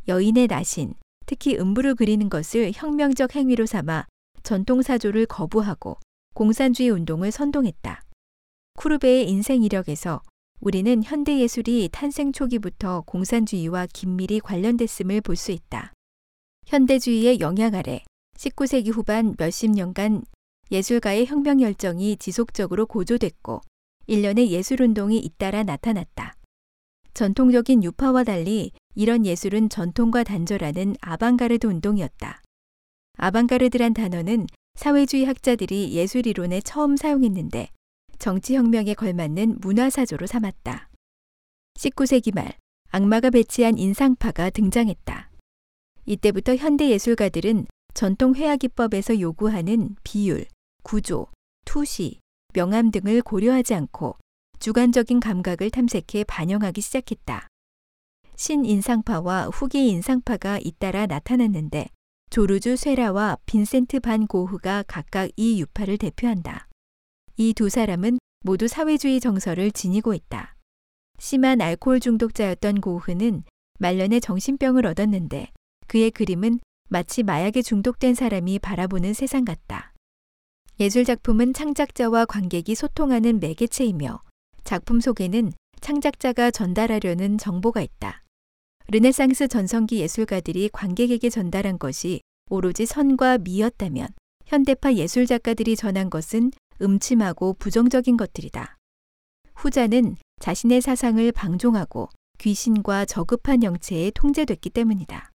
여인의 0.08 0.46
나신, 0.46 0.92
특히 1.24 1.56
음부를 1.56 1.94
그리는 1.94 2.28
것을 2.28 2.72
혁명적 2.74 3.34
행위로 3.34 3.64
삼아 3.64 4.04
전통 4.42 4.82
사조를 4.82 5.24
거부하고 5.24 5.96
공산주의 6.34 6.90
운동을 6.90 7.30
선동했다. 7.30 8.02
쿠르베의 8.74 9.26
인생 9.26 9.62
이력에서 9.62 10.20
우리는 10.60 11.02
현대 11.02 11.38
예술이 11.38 11.88
탄생 11.90 12.30
초기부터 12.30 13.04
공산주의와 13.06 13.86
긴밀히 13.94 14.40
관련됐음을 14.40 15.22
볼 15.22 15.34
수 15.34 15.50
있다. 15.50 15.94
현대주의의 16.66 17.40
영향 17.40 17.74
아래 17.74 18.02
19세기 18.36 18.92
후반 18.92 19.34
몇십 19.38 19.70
년간 19.70 20.24
예술가의 20.70 21.26
혁명 21.26 21.60
열정이 21.60 22.16
지속적으로 22.18 22.86
고조됐고 22.86 23.60
일련의 24.06 24.50
예술 24.50 24.82
운동이 24.82 25.18
잇따라 25.18 25.62
나타났다. 25.62 26.34
전통적인 27.14 27.82
유파와 27.82 28.24
달리 28.24 28.72
이런 28.94 29.26
예술은 29.26 29.68
전통과 29.70 30.24
단절하는 30.24 30.96
아방가르드 31.00 31.66
운동이었다. 31.66 32.42
아방가르드란 33.16 33.94
단어는 33.94 34.46
사회주의 34.74 35.24
학자들이 35.24 35.92
예술 35.92 36.26
이론에 36.26 36.60
처음 36.60 36.96
사용했는데 36.96 37.68
정치 38.18 38.54
혁명에 38.54 38.94
걸맞는 38.94 39.58
문화사조로 39.60 40.26
삼았다. 40.26 40.88
19세기 41.74 42.34
말 42.34 42.52
악마가 42.90 43.30
배치한 43.30 43.78
인상파가 43.78 44.50
등장했다. 44.50 45.30
이때부터 46.06 46.56
현대 46.56 46.88
예술가들은 46.90 47.66
전통 47.94 48.34
회화 48.34 48.56
기법에서 48.56 49.20
요구하는 49.20 49.96
비율, 50.04 50.46
구조, 50.82 51.26
투시, 51.64 52.20
명암 52.54 52.90
등을 52.90 53.22
고려하지 53.22 53.74
않고 53.74 54.16
주관적인 54.58 55.20
감각을 55.20 55.70
탐색해 55.70 56.24
반영하기 56.24 56.80
시작했다. 56.80 57.48
신인상파와 58.36 59.46
후기 59.46 59.88
인상파가 59.88 60.58
잇따라 60.62 61.06
나타났는데 61.06 61.88
조르주 62.30 62.76
쇠라와 62.76 63.36
빈센트 63.46 64.00
반 64.00 64.26
고흐가 64.26 64.84
각각 64.86 65.30
이 65.36 65.60
유파를 65.60 65.98
대표한다. 65.98 66.68
이 67.36 67.52
두 67.52 67.68
사람은 67.68 68.18
모두 68.44 68.68
사회주의 68.68 69.20
정서를 69.20 69.70
지니고 69.72 70.14
있다. 70.14 70.56
심한 71.18 71.60
알코올 71.60 72.00
중독자였던 72.00 72.80
고흐는 72.80 73.44
말년에 73.80 74.20
정신병을 74.20 74.86
얻었는데 74.86 75.50
그의 75.86 76.10
그림은 76.10 76.60
마치 76.88 77.22
마약에 77.22 77.62
중독된 77.62 78.14
사람이 78.14 78.58
바라보는 78.60 79.14
세상 79.14 79.44
같다. 79.44 79.92
예술 80.80 81.04
작품은 81.04 81.54
창작자와 81.54 82.26
관객이 82.26 82.76
소통하는 82.76 83.40
매개체이며 83.40 84.22
작품 84.62 85.00
속에는 85.00 85.52
창작자가 85.80 86.52
전달하려는 86.52 87.36
정보가 87.36 87.82
있다. 87.82 88.22
르네상스 88.86 89.48
전성기 89.48 89.98
예술가들이 89.98 90.68
관객에게 90.72 91.30
전달한 91.30 91.80
것이 91.80 92.20
오로지 92.48 92.86
선과 92.86 93.38
미였다면 93.38 94.06
현대파 94.46 94.94
예술 94.94 95.26
작가들이 95.26 95.74
전한 95.74 96.10
것은 96.10 96.52
음침하고 96.80 97.54
부정적인 97.54 98.16
것들이다. 98.16 98.76
후자는 99.56 100.16
자신의 100.38 100.80
사상을 100.80 101.32
방종하고 101.32 102.08
귀신과 102.38 103.04
저급한 103.04 103.64
영체에 103.64 104.12
통제됐기 104.14 104.70
때문이다. 104.70 105.32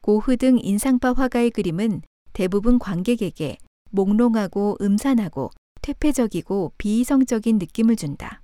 고흐 0.00 0.38
등 0.38 0.58
인상파 0.58 1.12
화가의 1.12 1.50
그림은 1.50 2.00
대부분 2.32 2.78
관객에게 2.78 3.58
몽롱하고 3.92 4.78
음산하고 4.80 5.50
퇴폐적이고 5.82 6.72
비이성적인 6.78 7.58
느낌을 7.58 7.96
준다. 7.96 8.42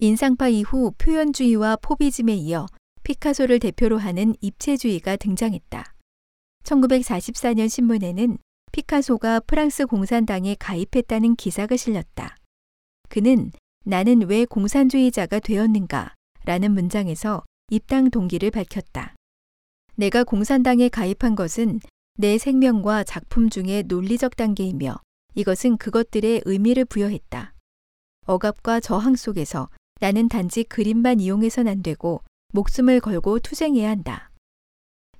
인상파 0.00 0.48
이후 0.48 0.92
표현주의와 0.98 1.76
포비즘에 1.76 2.34
이어 2.34 2.66
피카소를 3.02 3.58
대표로 3.58 3.98
하는 3.98 4.34
입체주의가 4.40 5.16
등장했다. 5.16 5.94
1944년 6.64 7.68
신문에는 7.68 8.38
피카소가 8.72 9.40
프랑스 9.40 9.86
공산당에 9.86 10.56
가입했다는 10.58 11.36
기사가 11.36 11.76
실렸다. 11.76 12.36
그는 13.08 13.52
나는 13.84 14.28
왜 14.28 14.44
공산주의자가 14.44 15.40
되었는가? 15.40 16.14
라는 16.44 16.72
문장에서 16.72 17.44
입당 17.70 18.10
동기를 18.10 18.50
밝혔다. 18.50 19.14
내가 19.96 20.24
공산당에 20.24 20.88
가입한 20.88 21.34
것은 21.34 21.80
내 22.14 22.36
생명과 22.36 23.04
작품 23.04 23.48
중의 23.48 23.84
논리적 23.84 24.36
단계이며 24.36 25.00
이것은 25.34 25.78
그것들의 25.78 26.42
의미를 26.44 26.84
부여했다. 26.84 27.54
억압과 28.26 28.80
저항 28.80 29.16
속에서 29.16 29.70
나는 30.00 30.28
단지 30.28 30.62
그림만 30.64 31.20
이용해선 31.20 31.68
안 31.68 31.82
되고 31.82 32.22
목숨을 32.52 33.00
걸고 33.00 33.38
투쟁해야 33.38 33.88
한다. 33.88 34.30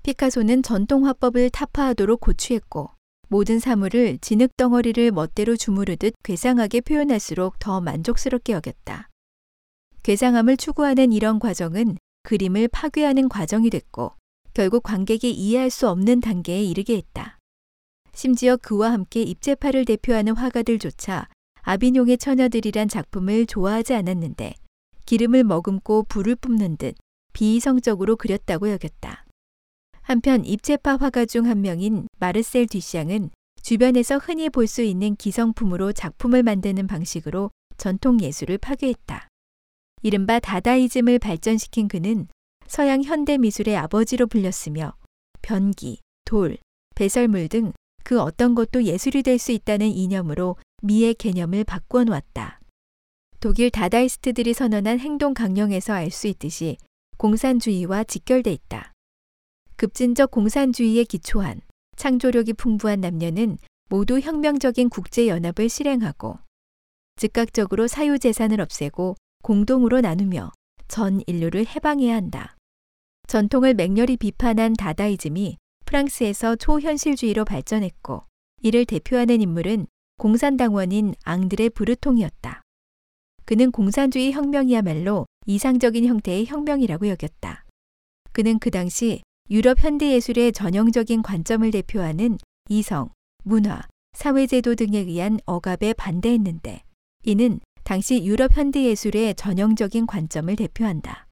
피카소는 0.02 0.62
전통 0.62 1.06
화법을 1.06 1.50
타파하도록 1.50 2.20
고취했고 2.20 2.90
모든 3.28 3.58
사물을 3.58 4.18
진흙 4.18 4.56
덩어리를 4.58 5.10
멋대로 5.12 5.56
주무르듯 5.56 6.12
괴상하게 6.22 6.82
표현할수록 6.82 7.58
더 7.58 7.80
만족스럽게 7.80 8.52
여겼다. 8.52 9.08
괴상함을 10.02 10.58
추구하는 10.58 11.12
이런 11.12 11.38
과정은 11.38 11.96
그림을 12.24 12.68
파괴하는 12.68 13.30
과정이 13.30 13.70
됐고 13.70 14.12
결국 14.54 14.82
관객이 14.82 15.30
이해할 15.30 15.70
수 15.70 15.88
없는 15.88 16.20
단계에 16.20 16.62
이르게 16.62 16.96
했다. 16.96 17.38
심지어 18.14 18.56
그와 18.56 18.92
함께 18.92 19.22
입체파를 19.22 19.84
대표하는 19.84 20.36
화가들조차 20.36 21.28
아비뇽의 21.62 22.18
처녀들이란 22.18 22.88
작품을 22.88 23.46
좋아하지 23.46 23.94
않았는데 23.94 24.54
기름을 25.06 25.44
머금고 25.44 26.04
불을 26.04 26.36
뿜는 26.36 26.76
듯 26.76 26.94
비이성적으로 27.32 28.16
그렸다고 28.16 28.70
여겼다. 28.70 29.24
한편 30.02 30.44
입체파 30.44 30.96
화가 30.96 31.24
중 31.26 31.46
한 31.46 31.62
명인 31.62 32.06
마르셀 32.18 32.66
듀샹은 32.66 33.30
주변에서 33.62 34.18
흔히 34.18 34.50
볼 34.50 34.66
수 34.66 34.82
있는 34.82 35.14
기성품으로 35.16 35.92
작품을 35.92 36.42
만드는 36.42 36.88
방식으로 36.88 37.50
전통 37.76 38.20
예술을 38.20 38.58
파괴했다. 38.58 39.28
이른바 40.02 40.40
다다이즘을 40.40 41.20
발전시킨 41.20 41.88
그는 41.88 42.26
서양 42.72 43.02
현대 43.02 43.36
미술의 43.36 43.76
아버지로 43.76 44.26
불렸으며 44.28 44.94
변기, 45.42 46.00
돌, 46.24 46.56
배설물 46.94 47.48
등 47.48 47.74
그 48.02 48.18
어떤 48.18 48.54
것도 48.54 48.84
예술이 48.84 49.22
될 49.22 49.38
수 49.38 49.52
있다는 49.52 49.88
이념으로 49.88 50.56
미의 50.82 51.14
개념을 51.14 51.64
바꾸어 51.64 52.04
놓았다. 52.04 52.60
독일 53.40 53.70
다다이스트들이 53.70 54.54
선언한 54.54 55.00
행동 55.00 55.34
강령에서 55.34 55.92
알 55.92 56.10
수 56.10 56.28
있듯이 56.28 56.78
공산주의와 57.18 58.04
직결돼 58.04 58.50
있다. 58.52 58.92
급진적 59.76 60.30
공산주의에 60.30 61.04
기초한 61.04 61.60
창조력이 61.96 62.54
풍부한 62.54 63.02
남녀는 63.02 63.58
모두 63.90 64.18
혁명적인 64.18 64.88
국제연합을 64.88 65.68
실행하고 65.68 66.38
즉각적으로 67.16 67.86
사유재산을 67.86 68.62
없애고 68.62 69.16
공동으로 69.42 70.00
나누며 70.00 70.52
전 70.88 71.20
인류를 71.26 71.66
해방해야 71.66 72.16
한다. 72.16 72.56
전통을 73.26 73.74
맹렬히 73.74 74.16
비판한 74.16 74.74
다다이즘이 74.74 75.56
프랑스에서 75.86 76.56
초현실주의로 76.56 77.44
발전했고 77.44 78.24
이를 78.62 78.84
대표하는 78.84 79.40
인물은 79.40 79.86
공산당원인 80.18 81.14
앙드레 81.24 81.70
브르통이었다. 81.70 82.62
그는 83.44 83.70
공산주의 83.70 84.32
혁명이야말로 84.32 85.26
이상적인 85.46 86.06
형태의 86.06 86.46
혁명이라고 86.46 87.08
여겼다. 87.08 87.64
그는 88.32 88.58
그 88.58 88.70
당시 88.70 89.22
유럽 89.50 89.80
현대 89.80 90.12
예술의 90.12 90.52
전형적인 90.52 91.22
관점을 91.22 91.70
대표하는 91.70 92.38
이성, 92.68 93.10
문화, 93.44 93.82
사회제도 94.12 94.76
등에 94.76 94.98
의한 94.98 95.38
억압에 95.46 95.94
반대했는데 95.94 96.82
이는 97.24 97.60
당시 97.82 98.24
유럽 98.24 98.56
현대 98.56 98.84
예술의 98.84 99.34
전형적인 99.34 100.06
관점을 100.06 100.54
대표한다. 100.54 101.26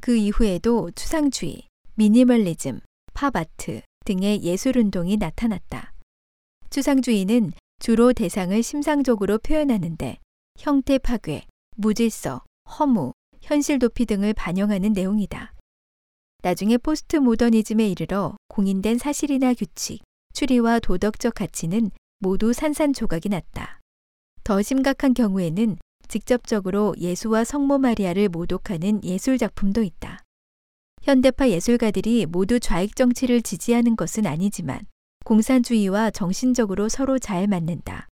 그 0.00 0.16
이후에도 0.16 0.90
추상주의, 0.92 1.68
미니멀리즘, 1.94 2.80
팝아트 3.14 3.82
등의 4.04 4.42
예술 4.42 4.78
운동이 4.78 5.16
나타났다. 5.16 5.92
추상주의는 6.70 7.52
주로 7.78 8.12
대상을 8.12 8.62
심상적으로 8.62 9.38
표현하는데 9.38 10.18
형태 10.58 10.98
파괴, 10.98 11.46
무질서, 11.76 12.42
허무, 12.78 13.12
현실 13.40 13.78
도피 13.78 14.06
등을 14.06 14.32
반영하는 14.34 14.92
내용이다. 14.92 15.52
나중에 16.42 16.78
포스트 16.78 17.16
모더니즘에 17.16 17.88
이르러 17.88 18.36
공인된 18.48 18.98
사실이나 18.98 19.54
규칙, 19.54 20.02
추리와 20.32 20.80
도덕적 20.80 21.34
가치는 21.34 21.90
모두 22.18 22.52
산산조각이 22.52 23.28
났다. 23.28 23.80
더 24.44 24.62
심각한 24.62 25.12
경우에는 25.12 25.76
직접적으로 26.08 26.94
예수와 26.98 27.44
성모 27.44 27.78
마리아를 27.78 28.28
모독하는 28.28 29.02
예술 29.04 29.38
작품도 29.38 29.82
있다. 29.82 30.24
현대파 31.02 31.50
예술가들이 31.50 32.26
모두 32.26 32.58
좌익 32.58 32.96
정치를 32.96 33.42
지지하는 33.42 33.96
것은 33.96 34.26
아니지만 34.26 34.80
공산주의와 35.24 36.10
정신적으로 36.10 36.88
서로 36.88 37.18
잘 37.18 37.46
맞는다. 37.46 38.08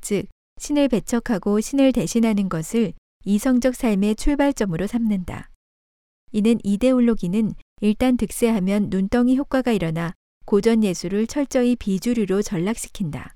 즉, 0.00 0.26
신을 0.58 0.88
배척하고 0.88 1.60
신을 1.60 1.92
대신하는 1.92 2.48
것을 2.48 2.92
이성적 3.24 3.74
삶의 3.74 4.16
출발점으로 4.16 4.86
삼는다. 4.86 5.50
이는 6.32 6.58
이데올로기는 6.62 7.54
일단 7.80 8.16
득세하면 8.16 8.88
눈덩이 8.90 9.36
효과가 9.36 9.72
일어나 9.72 10.12
고전 10.46 10.82
예술을 10.82 11.26
철저히 11.26 11.76
비주류로 11.76 12.42
전락시킨다. 12.42 13.34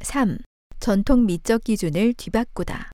3. 0.00 0.38
전통 0.80 1.26
미적 1.26 1.64
기준을 1.64 2.14
뒤바꾸다. 2.14 2.93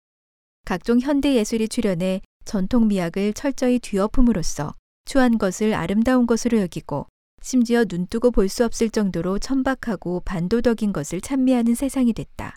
각종 0.71 1.01
현대 1.01 1.35
예술이 1.35 1.69
출현해 1.69 2.21
전통 2.45 2.87
미학을 2.87 3.33
철저히 3.33 3.81
뒤엎음으로써 3.81 4.73
추한 5.05 5.37
것을 5.37 5.75
아름다운 5.75 6.29
것으로 6.29 6.61
여기고 6.61 7.09
심지어 7.43 7.85
눈뜨고 7.89 8.31
볼 8.31 8.49
수 8.49 8.65
없을 8.65 8.89
정도로 8.89 9.41
천박하고 9.41 10.21
반도덕인 10.25 10.93
것을 10.93 11.21
찬미하는 11.21 11.75
세상이 11.75 12.13
됐다. 12.13 12.57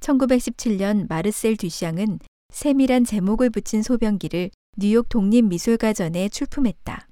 1917년 0.00 1.08
마르셀 1.08 1.56
듀샹은 1.56 2.18
샘이란 2.52 3.06
제목을 3.06 3.48
붙인 3.48 3.82
소변기를 3.82 4.50
뉴욕 4.76 5.08
독립미술가전에 5.08 6.28
출품했다. 6.28 7.08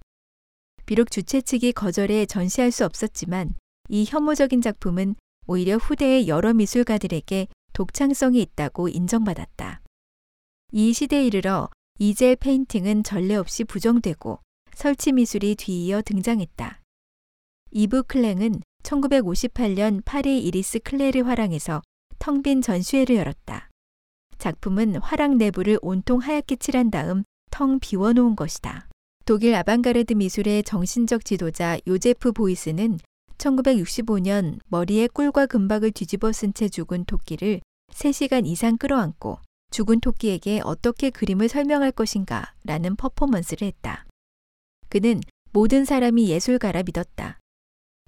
비록 0.85 1.11
주최 1.11 1.41
측이 1.41 1.73
거절해 1.73 2.27
전시할 2.27 2.71
수 2.71 2.85
없었지만 2.85 3.55
이 3.89 4.05
혐오적인 4.07 4.61
작품은 4.61 5.15
오히려 5.47 5.79
후대의 5.79 6.29
여러 6.29 6.53
미술가들에게 6.53 7.49
독창성이 7.73 8.43
있다고 8.43 8.91
인정받았다. 8.91 9.82
이 10.75 10.95
시대에 10.95 11.27
이르러 11.27 11.69
이젤 11.99 12.37
페인팅은 12.37 13.03
전례 13.05 13.37
없이 13.37 13.63
부정되고 13.63 14.39
설치 14.73 15.13
미술이 15.13 15.55
뒤이어 15.57 16.01
등장했다. 16.01 16.81
이브 17.73 18.05
클랭은 18.05 18.63
1958년 18.83 20.03
파리 20.03 20.43
이리스 20.43 20.79
클레르 20.79 21.21
화랑에서 21.21 21.83
텅 22.19 22.43
빈 22.43 22.63
전시회를 22.63 23.17
열었다. 23.17 23.69
작품은 24.39 24.97
화랑 24.97 25.37
내부를 25.37 25.79
온통 25.83 26.21
하얗게 26.21 26.57
칠한 26.57 26.91
다음 26.91 27.25
텅 27.51 27.79
비워놓은 27.79 28.35
것이다. 28.35 28.89
독일 29.27 29.55
아방가르드 29.55 30.15
미술의 30.15 30.63
정신적 30.63 31.27
지도자 31.27 31.79
요제프 31.87 32.33
보이스는 32.33 32.99
1965년 33.37 34.59
머리에 34.69 35.07
꿀과 35.09 35.47
금박을 35.47 35.91
뒤집어 35.91 36.33
쓴 36.33 36.55
채 36.55 36.71
죽은 36.71 37.05
토끼를 37.05 37.61
3시간 37.91 38.47
이상 38.47 38.79
끌어안고 38.79 39.39
죽은 39.73 40.01
토끼에게 40.01 40.61
어떻게 40.65 41.09
그림을 41.09 41.49
설명할 41.49 41.93
것인가 41.93 42.53
라는 42.63 42.95
퍼포먼스를 42.95 43.67
했다. 43.67 44.07
그는 44.91 45.21
모든 45.51 45.87
사람이 45.87 46.29
예술가라 46.29 46.83
믿었다. 46.83 47.41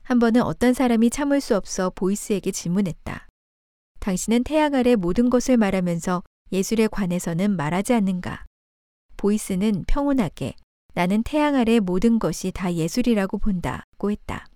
한 0.03 0.19
번은 0.19 0.43
어떤 0.43 0.75
사람이 0.75 1.09
참을 1.09 1.41
수 1.41 1.57
없어 1.57 1.91
보이스에게 1.95 2.51
질문했다. 2.53 3.27
당신은 4.01 4.45
태양 4.45 4.75
아래 4.75 4.95
모든 4.95 5.31
것을 5.31 5.57
말하면서 5.57 6.23
예술에 6.53 6.87
관해서는 6.87 7.57
말하지 7.57 7.95
않는가? 7.95 8.45
보이스는 9.17 9.85
평온하게 9.87 10.57
나는 10.93 11.23
태양 11.23 11.55
아래 11.55 11.81
모든 11.81 12.19
것이 12.19 12.53
다 12.53 12.75
예술이라고 12.75 13.39
본다고 13.39 14.11
했다. 14.11 14.47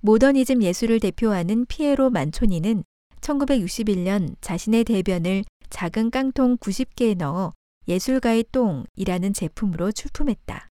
모더니즘 0.00 0.62
예술을 0.62 1.00
대표하는 1.00 1.64
피에로 1.64 2.10
만초니는 2.10 2.84
1961년 3.22 4.36
자신의 4.42 4.84
대변을 4.84 5.44
작은 5.70 6.10
깡통 6.10 6.56
90개에 6.58 7.16
넣어 7.16 7.52
예술가의 7.86 8.44
똥이라는 8.52 9.32
제품으로 9.32 9.92
출품했다. 9.92 10.68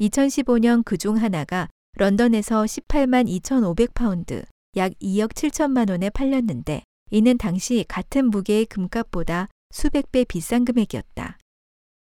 2015년 0.00 0.84
그 0.84 0.96
중 0.98 1.16
하나가 1.16 1.68
런던에서 1.94 2.64
18만 2.64 3.26
2,500파운드, 3.40 4.44
약 4.76 4.92
2억 5.00 5.32
7천만 5.32 5.90
원에 5.90 6.10
팔렸는데 6.10 6.82
이는 7.10 7.38
당시 7.38 7.84
같은 7.88 8.26
무게의 8.30 8.66
금값보다 8.66 9.48
수백 9.70 10.12
배 10.12 10.24
비싼 10.24 10.64
금액이었다. 10.66 11.38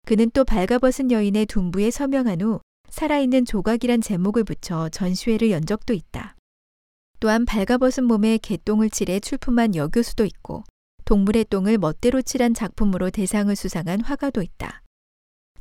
그는 0.05 0.31
또 0.31 0.45
발가벗은 0.45 1.11
여인의 1.12 1.47
둔부에 1.47 1.90
서명한 1.90 2.40
후 2.40 2.61
살아있는 2.88 3.45
조각이란 3.45 4.01
제목을 4.01 4.45
붙여 4.45 4.88
전시회를 4.88 5.51
연 5.51 5.64
적도 5.66 5.92
있다. 5.92 6.35
또한 7.21 7.45
발가벗은 7.45 8.05
몸에 8.05 8.38
개똥을 8.38 8.90
칠해 8.90 9.21
출품한 9.21 9.75
여교수도 9.75 10.25
있고 10.25 10.64
동물의 11.07 11.45
똥을 11.45 11.79
멋대로 11.79 12.21
칠한 12.21 12.53
작품으로 12.53 13.11
대상을 13.11 13.55
수상한 13.55 14.01
화가도 14.01 14.42
있다. 14.42 14.83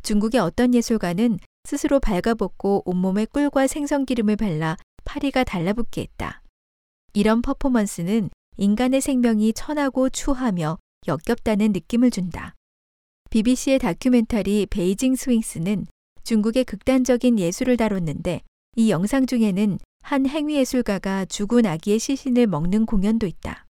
중국의 0.02 0.42
어떤 0.42 0.74
예술가는 0.74 1.38
스스로 1.66 2.00
발가벗고 2.00 2.82
온몸에 2.86 3.26
꿀과 3.26 3.68
생선기름을 3.68 4.38
발라 4.38 4.76
파리가 5.04 5.44
달라붙게 5.44 6.02
했다. 6.02 6.42
이런 7.14 7.44
퍼포먼스는 7.44 8.32
인간의 8.58 9.02
생명이 9.02 9.54
천하고 9.54 10.10
추하며 10.10 10.80
역겹다는 11.08 11.74
느낌을 11.74 12.10
준다. 12.10 12.56
BBC의 13.30 13.78
다큐멘터리 13.78 14.66
베이징 14.66 15.16
스윙스는 15.16 15.86
중국의 16.24 16.64
극단적인 16.66 17.38
예술을 17.38 17.78
다뤘는데 17.78 18.42
이 18.78 18.90
영상 18.90 19.28
중에는 19.28 19.78
한 20.02 20.26
행위예술가가 20.26 21.26
죽은 21.26 21.68
아기의 21.68 22.00
시신을 22.00 22.48
먹는 22.48 22.88
공연도 22.88 23.28
있다. 23.28 23.65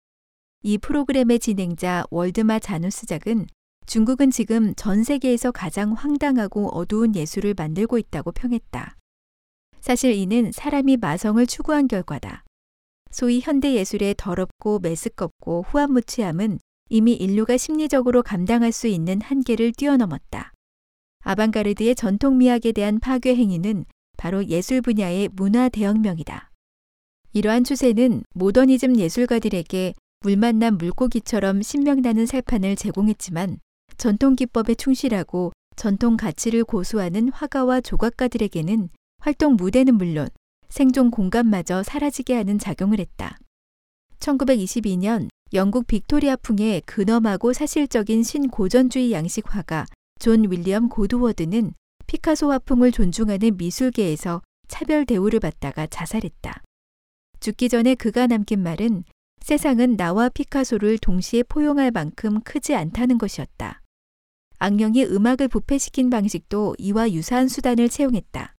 이 0.65 0.77
프로그램의 0.77 1.39
진행자 1.39 2.05
월드마 2.09 2.59
자누스작은 2.59 3.47
중국은 3.85 4.31
지금 4.31 4.73
전 4.75 5.03
세계에서 5.03 5.51
가장 5.51 5.91
황당하고 5.91 6.69
어두운 6.69 7.17
예술을 7.17 7.53
만들고 7.53 7.97
있다고 7.97 8.31
평했다. 8.31 8.95
사실 9.81 10.13
이는 10.13 10.53
사람이 10.53 10.95
마성을 10.95 11.45
추구한 11.47 11.89
결과다. 11.89 12.45
소위 13.11 13.41
현대 13.41 13.73
예술의 13.73 14.15
더럽고 14.17 14.79
메스껍고 14.79 15.65
후한무치함은 15.67 16.59
이미 16.89 17.11
인류가 17.11 17.57
심리적으로 17.57 18.23
감당할 18.23 18.71
수 18.71 18.87
있는 18.87 19.19
한계를 19.19 19.73
뛰어넘었다. 19.73 20.53
아방가르드의 21.25 21.93
전통 21.95 22.37
미학에 22.37 22.71
대한 22.71 23.01
파괴 23.01 23.35
행위는 23.35 23.83
바로 24.15 24.45
예술 24.45 24.81
분야의 24.81 25.27
문화 25.33 25.67
대혁명이다. 25.67 26.51
이러한 27.33 27.65
추세는 27.65 28.23
모더니즘 28.33 28.97
예술가들에게 28.97 29.93
물 30.23 30.37
만난 30.37 30.77
물고기처럼 30.77 31.61
신명나는 31.61 32.25
살판을 32.25 32.77
제공했지만 32.77 33.59
전통 33.97 34.37
기법에 34.37 34.73
충실하고 34.73 35.51
전통 35.75 36.15
가치를 36.15 36.63
고수하는 36.63 37.27
화가와 37.27 37.81
조각가들에게는 37.81 38.87
활동 39.19 39.57
무대는 39.57 39.95
물론 39.95 40.29
생존 40.69 41.11
공간마저 41.11 41.83
사라지게 41.83 42.35
하는 42.35 42.57
작용을 42.57 42.99
했다. 42.99 43.37
1922년 44.19 45.27
영국 45.53 45.87
빅토리아 45.87 46.37
풍의 46.37 46.83
근엄하고 46.85 47.51
사실적인 47.51 48.23
신고전주의 48.23 49.11
양식 49.11 49.53
화가 49.53 49.85
존 50.19 50.49
윌리엄 50.49 50.87
고드워드는 50.87 51.73
피카소 52.07 52.49
화풍을 52.49 52.93
존중하는 52.93 53.57
미술계에서 53.57 54.41
차별 54.69 55.05
대우를 55.05 55.41
받다가 55.41 55.85
자살했다. 55.87 56.61
죽기 57.41 57.67
전에 57.67 57.95
그가 57.95 58.27
남긴 58.27 58.63
말은 58.63 59.03
세상은 59.43 59.97
나와 59.97 60.29
피카소를 60.29 60.97
동시에 60.99 61.43
포용할 61.43 61.91
만큼 61.91 62.39
크지 62.43 62.75
않다는 62.75 63.17
것이었다. 63.17 63.81
악령이 64.57 65.03
음악을 65.03 65.49
부패시킨 65.49 66.09
방식도 66.09 66.75
이와 66.77 67.11
유사한 67.11 67.49
수단을 67.49 67.89
채용했다. 67.89 68.55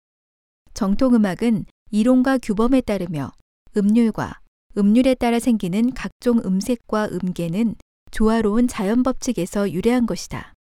정통 0.74 1.14
음악은 1.14 1.64
이론과 1.90 2.36
규범에 2.36 2.82
따르며 2.82 3.32
음률과 3.74 4.40
음률에 4.76 5.14
따라 5.14 5.38
생기는 5.38 5.90
각종 5.94 6.42
음색과 6.44 7.08
음계는 7.12 7.76
조화로운 8.10 8.68
자연 8.68 9.02
법칙에서 9.02 9.72
유래한 9.72 10.04
것이다. 10.04 10.52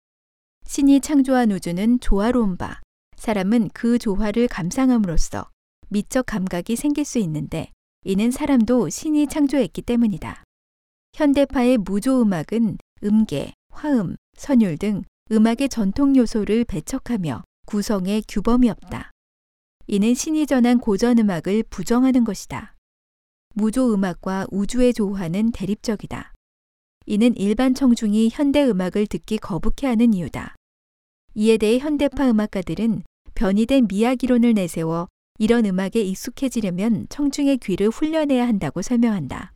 신이 0.65 1.01
창조한 1.01 1.51
우주는 1.51 1.99
조화로운 1.99 2.57
바, 2.57 2.81
사람은 3.17 3.71
그 3.75 3.99
조화를 3.99 4.47
감상함으로써 4.47 5.51
미적 5.89 6.27
감각이 6.27 6.77
생길 6.77 7.05
수 7.05 7.19
있는데 7.19 7.73
이는 8.05 8.31
사람도 8.33 8.88
신이 8.88 9.29
창조했기 9.29 9.83
때문이다. 9.83 10.43
현대파의 11.15 11.79
무조 11.79 12.21
음악은 12.23 12.79
음계, 13.05 13.53
화음, 13.71 14.17
선율 14.35 14.77
등 14.77 15.03
음악의 15.31 15.69
전통 15.71 16.17
요소를 16.17 16.65
배척하며 16.65 17.45
구성에 17.67 18.23
규범이 18.27 18.69
없다. 18.71 19.12
이는 19.87 20.15
신이 20.15 20.47
전한 20.47 20.79
고전 20.79 21.19
음악을 21.19 21.65
부정하는 21.71 22.25
것이다. 22.25 22.75
무조 23.55 23.95
음악과 23.95 24.47
우주의 24.51 24.93
조화는 24.93 25.53
대립적이다. 25.53 26.33
이는 27.07 27.37
일반 27.37 27.75
청중이 27.75 28.31
현대 28.33 28.65
음악을 28.65 29.07
듣기 29.07 29.38
거북해 29.38 29.87
하는 29.87 30.12
이유다. 30.15 30.57
이에 31.35 31.57
대해 31.57 31.79
현대파 31.79 32.31
음악가들은 32.31 33.03
변이된 33.35 33.87
미학 33.88 34.23
이론을 34.23 34.55
내세워 34.55 35.09
이런 35.38 35.66
음악에 35.66 36.01
익숙해지려면 36.01 37.07
청중의 37.09 37.59
귀를 37.59 37.88
훈련해야 37.88 38.47
한다고 38.47 38.83
설명한다. 38.83 39.53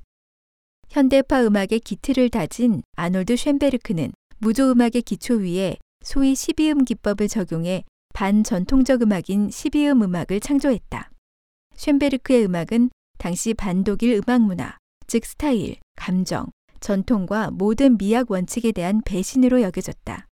현대파 0.88 1.44
음악의 1.44 1.80
기틀을 1.80 2.30
다진 2.30 2.82
아놀드 2.96 3.36
쉔베르크는 3.36 4.12
무조 4.38 4.70
음악의 4.70 5.02
기초 5.04 5.34
위에 5.34 5.76
소위 6.02 6.34
12음 6.34 6.84
기법을 6.84 7.28
적용해 7.28 7.84
반전통적 8.14 9.02
음악인 9.02 9.48
12음 9.48 10.04
음악을 10.04 10.40
창조했다. 10.40 11.10
쉔베르크의 11.74 12.44
음악은 12.44 12.90
당시 13.18 13.54
반독일 13.54 14.20
음악 14.22 14.42
문화, 14.42 14.78
즉 15.06 15.24
스타일, 15.24 15.76
감정, 15.96 16.46
전통과 16.80 17.50
모든 17.50 17.98
미학 17.98 18.30
원칙에 18.30 18.72
대한 18.72 19.02
배신으로 19.04 19.62
여겨졌다. 19.62 20.26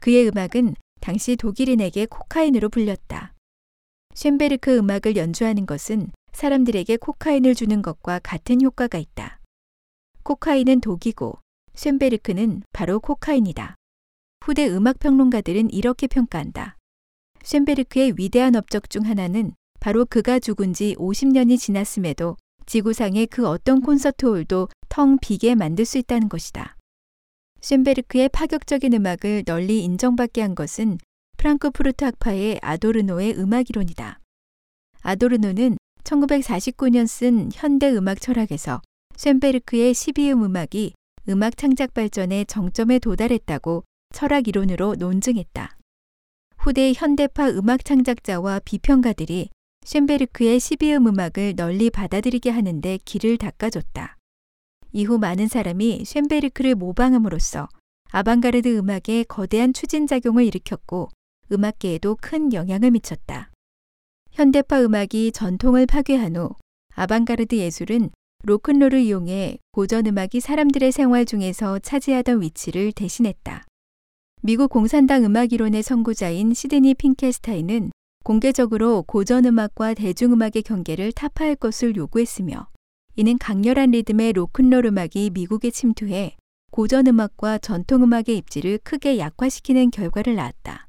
그의 0.00 0.28
음악은 0.28 0.74
당시 1.00 1.36
독일인에게 1.36 2.06
코카인으로 2.06 2.68
불렸다. 2.70 3.33
쉔베르크 4.14 4.76
음악을 4.78 5.16
연주하는 5.16 5.66
것은 5.66 6.12
사람들에게 6.32 6.96
코카인을 6.98 7.56
주는 7.56 7.82
것과 7.82 8.20
같은 8.20 8.62
효과가 8.62 8.96
있다. 8.96 9.40
코카인은 10.22 10.80
독이고 10.80 11.38
쉔베르크는 11.74 12.62
바로 12.72 13.00
코카인이다. 13.00 13.74
후대 14.44 14.68
음악 14.68 15.00
평론가들은 15.00 15.70
이렇게 15.70 16.06
평가한다. 16.06 16.76
쉔베르크의 17.42 18.14
위대한 18.16 18.54
업적 18.54 18.88
중 18.88 19.04
하나는 19.04 19.52
바로 19.80 20.04
그가 20.04 20.38
죽은 20.38 20.72
지 20.72 20.94
50년이 20.96 21.58
지났음에도 21.58 22.36
지구상의 22.66 23.26
그 23.26 23.48
어떤 23.48 23.80
콘서트 23.80 24.26
홀도 24.26 24.68
텅 24.88 25.18
비게 25.18 25.56
만들 25.56 25.84
수 25.84 25.98
있다는 25.98 26.28
것이다. 26.28 26.76
쉔베르크의 27.60 28.28
파격적인 28.28 28.92
음악을 28.94 29.42
널리 29.44 29.82
인정받게 29.82 30.40
한 30.40 30.54
것은 30.54 30.98
프랑크푸르트 31.44 32.06
학파의 32.06 32.58
아도르노의 32.62 33.34
음악 33.38 33.68
이론이다. 33.68 34.18
아도르노는 35.02 35.76
1949년 36.02 37.06
쓴 37.06 37.50
현대 37.52 37.90
음악 37.90 38.18
철학에서 38.22 38.80
쉔베르크의 39.16 39.92
12음 39.92 40.42
음악이 40.42 40.94
음악 41.28 41.58
창작 41.58 41.92
발전의 41.92 42.46
정점에 42.46 42.98
도달했다고 42.98 43.84
철학 44.14 44.48
이론으로 44.48 44.94
논증했다. 44.94 45.76
후대 46.56 46.94
현대파 46.96 47.50
음악 47.50 47.84
창작자와 47.84 48.60
비평가들이 48.64 49.50
쉔베르크의 49.84 50.58
12음 50.58 51.08
음악을 51.08 51.56
널리 51.56 51.90
받아들이게 51.90 52.48
하는데 52.48 52.98
길을 53.04 53.36
닦아줬다. 53.36 54.16
이후 54.92 55.18
많은 55.18 55.48
사람이 55.48 56.06
쉔베르크를 56.06 56.74
모방함으로써 56.74 57.68
아방가르드 58.12 58.78
음악에 58.78 59.24
거대한 59.24 59.74
추진작용을 59.74 60.46
일으켰고 60.46 61.10
음악계에도 61.52 62.16
큰 62.20 62.52
영향을 62.52 62.90
미쳤다. 62.90 63.50
현대파 64.32 64.82
음악이 64.82 65.32
전통을 65.32 65.86
파괴한 65.86 66.36
후 66.36 66.50
아방가르드 66.94 67.56
예술은 67.56 68.10
로큰롤을 68.44 69.00
이용해 69.00 69.58
고전 69.72 70.06
음악이 70.06 70.40
사람들의 70.40 70.92
생활 70.92 71.24
중에서 71.24 71.78
차지하던 71.78 72.42
위치를 72.42 72.92
대신했다. 72.92 73.64
미국 74.42 74.68
공산당 74.68 75.24
음악 75.24 75.52
이론의 75.52 75.82
선구자인 75.82 76.52
시드니 76.52 76.94
핑케스타인은 76.94 77.90
공개적으로 78.22 79.02
고전 79.06 79.46
음악과 79.46 79.94
대중 79.94 80.32
음악의 80.32 80.62
경계를 80.64 81.12
타파할 81.12 81.56
것을 81.56 81.96
요구했으며 81.96 82.68
이는 83.16 83.38
강렬한 83.38 83.92
리듬의 83.92 84.32
로큰롤 84.32 84.86
음악이 84.86 85.30
미국에 85.32 85.70
침투해 85.70 86.36
고전 86.70 87.06
음악과 87.06 87.58
전통 87.58 88.02
음악의 88.02 88.36
입지를 88.36 88.78
크게 88.82 89.18
약화시키는 89.18 89.90
결과를 89.90 90.34
낳았다. 90.34 90.86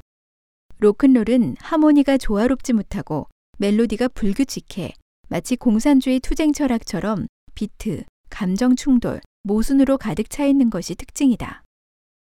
로큰롤은 0.79 1.55
하모니가 1.59 2.17
조화롭지 2.17 2.73
못하고 2.73 3.27
멜로디가 3.57 4.09
불규칙해 4.09 4.93
마치 5.29 5.55
공산주의 5.55 6.19
투쟁 6.19 6.51
철학처럼 6.51 7.27
비트, 7.55 8.03
감정 8.29 8.75
충돌, 8.75 9.21
모순으로 9.43 9.97
가득 9.97 10.29
차 10.29 10.45
있는 10.45 10.69
것이 10.69 10.95
특징이다. 10.95 11.63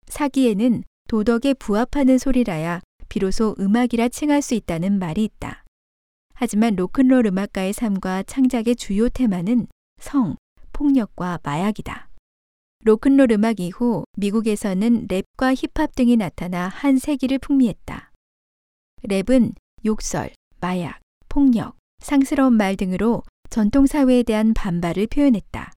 사기에는 0.08 0.84
도덕에 1.08 1.54
부합하는 1.54 2.18
소리라야 2.18 2.82
비로소 3.08 3.56
음악이라 3.60 4.10
칭할 4.10 4.42
수 4.42 4.54
있다는 4.56 5.00
말이 5.00 5.24
있다. 5.24 5.64
하지만 6.34 6.76
로큰롤 6.76 7.26
음악가의 7.28 7.74
삶과 7.74 8.24
창작의 8.24 8.76
주요 8.76 9.08
테마는 9.08 9.68
성, 10.00 10.36
폭력과 10.74 11.40
마약이다. 11.44 12.10
로큰롤 12.84 13.32
음악 13.32 13.60
이후 13.60 14.04
미국에서는 14.18 15.08
랩과 15.08 15.56
힙합 15.56 15.96
등이 15.96 16.18
나타나 16.18 16.68
한 16.68 16.98
세기를 16.98 17.40
풍미했다. 17.40 18.13
랩은 19.04 19.54
욕설, 19.86 20.32
마약, 20.62 21.00
폭력, 21.30 21.76
상스러운 22.00 22.54
말 22.54 22.76
등으로 22.78 23.24
전통 23.50 23.86
사회에 23.86 24.24
대한 24.24 24.54
반발을 24.54 25.08
표현했다. 25.08 25.72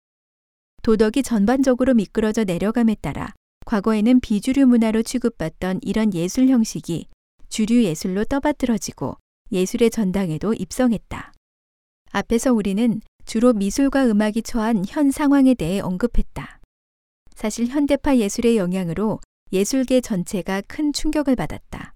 도덕이 0.83 1.23
전반적으로 1.23 1.95
미끄러져 1.95 2.45
내려감에 2.45 2.97
따라 3.01 3.35
과거에는 3.65 4.21
비주류 4.21 4.67
문화로 4.67 5.03
취급받던 5.03 5.81
이런 5.83 6.15
예술 6.15 6.49
형식이 6.49 7.09
주류 7.49 7.83
예술로 7.83 8.25
떠받들어지고 8.25 9.17
예술의 9.51 9.91
전당에도 9.91 10.55
입성했다. 10.55 11.33
앞에서 12.13 12.53
우리는 12.53 13.01
주로 13.25 13.53
미술과 13.53 14.07
음악이 14.07 14.43
처한 14.43 14.85
현 14.87 15.11
상황에 15.11 15.55
대해 15.55 15.81
언급했다. 15.81 16.61
사실 17.35 17.67
현대파 17.67 18.19
예술의 18.19 18.57
영향으로 18.57 19.19
예술계 19.53 20.01
전체가 20.01 20.63
큰 20.69 20.93
충격을 20.93 21.35
받았다. 21.35 21.96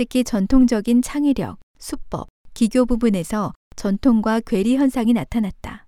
특히 0.00 0.24
전통적인 0.24 1.02
창의력, 1.02 1.58
수법, 1.78 2.30
기교 2.54 2.86
부분에서 2.86 3.52
전통과 3.76 4.40
괴리 4.40 4.78
현상이 4.78 5.12
나타났다. 5.12 5.84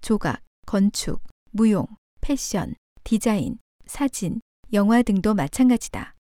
조각, 0.00 0.42
건축, 0.64 1.20
무용, 1.50 1.86
패션, 2.22 2.74
디자인, 3.04 3.58
사진, 3.84 4.40
영화 4.72 5.02
등도 5.02 5.34
마찬가지다. 5.34 6.14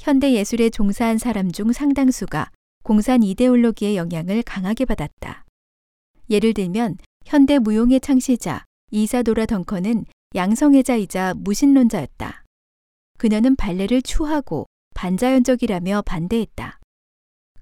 현대 0.00 0.32
예술에 0.32 0.68
종사한 0.70 1.18
사람 1.18 1.52
중 1.52 1.70
상당수가 1.70 2.50
공산 2.82 3.22
이데올로기의 3.22 3.96
영향을 3.96 4.42
강하게 4.42 4.84
받았다. 4.84 5.44
예를 6.28 6.54
들면 6.54 6.96
현대 7.24 7.60
무용의 7.60 8.00
창시자 8.00 8.64
이사도라 8.90 9.46
덩컨은 9.46 10.06
양성애자이자 10.34 11.34
무신론자였다. 11.36 12.42
그녀는 13.16 13.54
발레를 13.54 14.02
추하고 14.02 14.66
반자연적이라며 14.98 16.02
반대했다. 16.02 16.80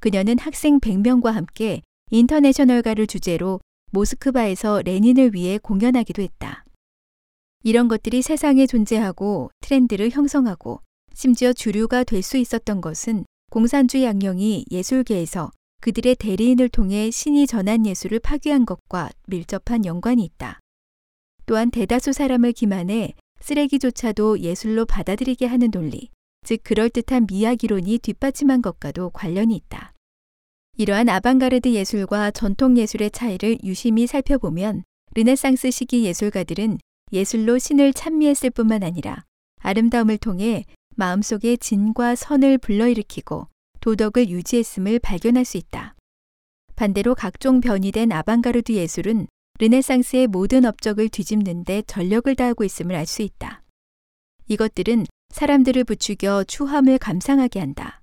그녀는 0.00 0.38
학생 0.38 0.80
100명과 0.80 1.32
함께 1.32 1.82
인터내셔널가를 2.10 3.06
주제로 3.06 3.60
모스크바에서 3.92 4.80
레닌을 4.80 5.34
위해 5.34 5.58
공연하기도 5.58 6.22
했다. 6.22 6.64
이런 7.62 7.88
것들이 7.88 8.22
세상에 8.22 8.66
존재하고 8.66 9.50
트렌드를 9.60 10.08
형성하고 10.08 10.80
심지어 11.12 11.52
주류가 11.52 12.04
될 12.04 12.22
수 12.22 12.38
있었던 12.38 12.80
것은 12.80 13.26
공산주의 13.50 14.04
양령이 14.04 14.64
예술계에서 14.70 15.50
그들의 15.82 16.14
대리인을 16.14 16.70
통해 16.70 17.10
신이 17.10 17.46
전한 17.46 17.84
예술을 17.84 18.18
파괴한 18.20 18.64
것과 18.64 19.10
밀접한 19.26 19.84
연관이 19.84 20.24
있다. 20.24 20.58
또한 21.44 21.70
대다수 21.70 22.14
사람을 22.14 22.52
기만해 22.52 23.12
쓰레기조차도 23.40 24.40
예술로 24.40 24.86
받아들이게 24.86 25.44
하는 25.44 25.70
논리, 25.70 26.08
즉 26.46 26.60
그럴듯한 26.62 27.26
미학 27.26 27.64
이론이 27.64 27.98
뒷받침한 27.98 28.62
것과도 28.62 29.10
관련이 29.10 29.56
있다. 29.56 29.92
이러한 30.76 31.08
아방가르드 31.08 31.74
예술과 31.74 32.30
전통 32.30 32.78
예술의 32.78 33.10
차이를 33.10 33.58
유심히 33.64 34.06
살펴보면 34.06 34.84
르네상스 35.16 35.72
시기 35.72 36.04
예술가들은 36.04 36.78
예술로 37.12 37.58
신을 37.58 37.92
찬미했을 37.92 38.50
뿐만 38.50 38.84
아니라 38.84 39.24
아름다움을 39.60 40.18
통해 40.18 40.64
마음속에 40.94 41.56
진과 41.56 42.14
선을 42.14 42.58
불러일으키고 42.58 43.48
도덕을 43.80 44.28
유지했음을 44.28 45.00
발견할 45.00 45.44
수 45.44 45.56
있다. 45.56 45.96
반대로 46.76 47.16
각종 47.16 47.60
변이된 47.60 48.12
아방가르드 48.12 48.70
예술은 48.70 49.26
르네상스의 49.58 50.28
모든 50.28 50.64
업적을 50.64 51.08
뒤집는데 51.08 51.82
전력을 51.88 52.32
다하고 52.36 52.62
있음을 52.62 52.94
알 52.94 53.04
수 53.04 53.22
있다. 53.22 53.64
이것들은 54.46 55.06
사람들을 55.30 55.84
부추겨 55.84 56.44
추함을 56.44 56.98
감상하게 56.98 57.60
한다. 57.60 58.00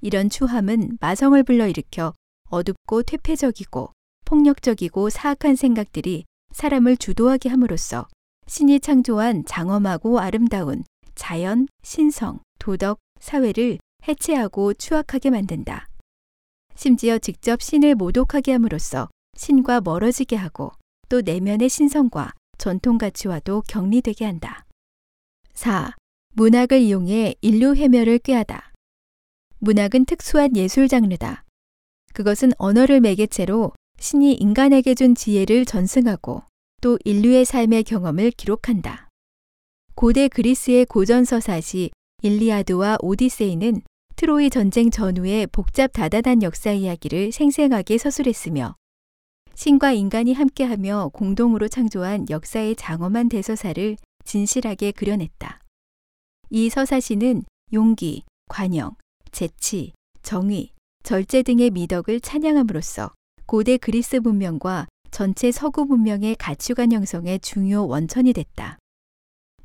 이런 0.00 0.30
추함은 0.30 0.98
마성을 1.00 1.42
불러일으켜 1.42 2.12
어둡고 2.50 3.02
퇴폐적이고 3.02 3.92
폭력적이고 4.24 5.10
사악한 5.10 5.56
생각들이 5.56 6.24
사람을 6.52 6.96
주도하게 6.96 7.48
함으로써 7.48 8.06
신이 8.46 8.80
창조한 8.80 9.44
장엄하고 9.46 10.20
아름다운 10.20 10.84
자연, 11.14 11.66
신성, 11.82 12.40
도덕, 12.58 12.98
사회를 13.20 13.78
해체하고 14.06 14.74
추악하게 14.74 15.30
만든다. 15.30 15.88
심지어 16.74 17.18
직접 17.18 17.60
신을 17.60 17.94
모독하게 17.96 18.52
함으로써 18.52 19.08
신과 19.36 19.80
멀어지게 19.80 20.36
하고 20.36 20.72
또 21.08 21.20
내면의 21.20 21.68
신성과 21.68 22.32
전통 22.56 22.98
가치와도 22.98 23.62
격리되게 23.66 24.24
한다. 24.24 24.64
4. 25.54 25.97
문학을 26.38 26.80
이용해 26.82 27.34
인류 27.40 27.74
해멸을 27.74 28.20
꾀하다. 28.20 28.72
문학은 29.58 30.04
특수한 30.04 30.54
예술 30.56 30.86
장르다. 30.86 31.44
그것은 32.14 32.52
언어를 32.58 33.00
매개체로 33.00 33.72
신이 33.98 34.34
인간에게 34.34 34.94
준 34.94 35.16
지혜를 35.16 35.64
전승하고 35.64 36.44
또 36.80 36.96
인류의 37.04 37.44
삶의 37.44 37.82
경험을 37.82 38.30
기록한다. 38.30 39.08
고대 39.96 40.28
그리스의 40.28 40.84
고전 40.84 41.24
서사시 41.24 41.90
일리아드와 42.22 42.98
오디세이는 43.00 43.82
트로이 44.14 44.50
전쟁 44.50 44.92
전후의 44.92 45.48
복잡 45.48 45.92
다단한 45.92 46.44
역사 46.44 46.70
이야기를 46.70 47.32
생생하게 47.32 47.98
서술했으며 47.98 48.76
신과 49.56 49.90
인간이 49.90 50.34
함께하며 50.34 51.10
공동으로 51.12 51.66
창조한 51.66 52.26
역사의 52.30 52.76
장엄한 52.76 53.28
대서사를 53.28 53.96
진실하게 54.24 54.92
그려냈다. 54.92 55.62
이 56.50 56.70
서사시는 56.70 57.42
용기, 57.74 58.22
관영, 58.48 58.96
재치, 59.32 59.92
정의, 60.22 60.70
절제 61.02 61.42
등의 61.42 61.70
미덕을 61.70 62.20
찬양함으로써 62.20 63.10
고대 63.44 63.76
그리스 63.76 64.16
문명과 64.16 64.86
전체 65.10 65.52
서구 65.52 65.84
문명의 65.84 66.36
가치관 66.36 66.92
형성의 66.92 67.40
중요 67.40 67.86
원천이 67.86 68.32
됐다. 68.32 68.78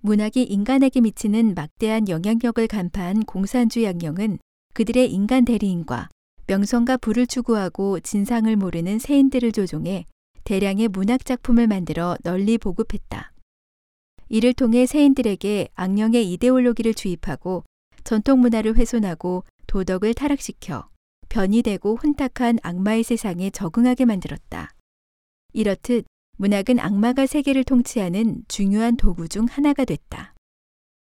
문학이 0.02 0.44
인간에게 0.44 1.00
미치는 1.00 1.54
막대한 1.56 2.10
영향력을 2.10 2.68
간파한 2.68 3.24
공산주의 3.24 3.86
양령은 3.86 4.40
그들의 4.74 5.10
인간 5.14 5.46
대리인과 5.46 6.10
명성과 6.48 6.98
부를 6.98 7.28
추구하고 7.28 8.02
진상을 8.02 8.54
모르는 8.58 9.00
세인들을 9.00 9.54
조종해 9.54 10.06
대량의 10.44 10.90
문학 10.90 11.24
작품을 11.24 11.68
만들어 11.68 12.18
널리 12.24 12.58
보급했다. 12.58 13.33
이를 14.34 14.52
통해 14.52 14.88
세인들에게 14.88 15.68
악령의 15.76 16.34
이데올로기를 16.34 16.96
주입하고 16.96 17.64
전통 18.04 18.40
문화를 18.40 18.76
훼손하고 18.76 19.44
도덕을 19.68 20.16
타락시켜 20.16 20.90
변이되고 21.30 22.00
혼탁한 22.02 22.58
악마의 22.64 23.04
세상에 23.04 23.52
적응하게 23.52 24.06
만들었다. 24.06 24.72
이렇듯 25.54 26.06
문학은 26.40 26.80
악마가 26.80 27.28
세계를 27.28 27.64
통치하는 27.64 28.42
중요한 28.48 28.98
도구 28.98 29.30
중 29.30 29.46
하나가 29.46 29.86
됐다. 29.86 30.34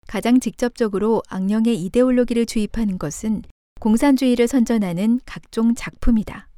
가장 0.07 0.39
직접적으로 0.39 1.23
악령의 1.31 1.83
이데올로기를 1.85 2.45
주입하는 2.45 2.99
것은 2.99 3.41
공산주의를 3.81 4.47
선전하는 4.47 5.21
각종 5.25 5.75
작품이다. 5.75 6.51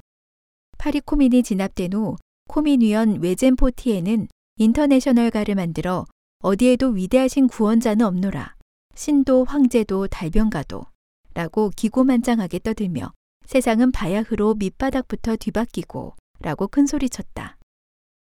파리 0.77 0.99
코뮌이 0.99 1.41
진압된 1.41 1.93
후 1.93 2.17
코뮌 2.49 2.85
위원 2.85 3.21
외젠 3.21 3.55
포티에는 3.55 4.27
인터내셔널가를 4.57 5.55
만들어 5.55 6.05
어디에도 6.41 6.87
위대하신 6.91 7.49
구원자는 7.49 8.05
없노라. 8.05 8.55
신도 8.95 9.43
황제도 9.43 10.07
달변가도 10.07 10.85
라고 11.33 11.69
기고만장하게 11.75 12.59
떠들며 12.59 13.11
세상은 13.45 13.91
바야흐로 13.91 14.55
밑바닥부터 14.55 15.35
뒤바뀌고 15.35 16.15
라고 16.39 16.67
큰소리쳤다. 16.67 17.57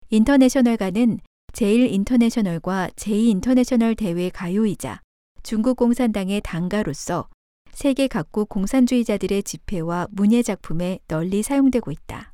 인터내셔널가는 0.08 1.18
제일 1.52 1.92
인터내셔널과 1.92 2.90
제2 2.96 3.28
인터내셔널 3.28 3.94
대회 3.94 4.30
가요이자 4.30 5.02
중국 5.42 5.76
공산당의 5.76 6.40
당가로서 6.40 7.28
세계 7.72 8.08
각국 8.08 8.48
공산주의자들의 8.48 9.42
집회와 9.42 10.08
문예 10.10 10.42
작품에 10.42 11.00
널리 11.06 11.42
사용되고 11.42 11.90
있다. 11.90 12.32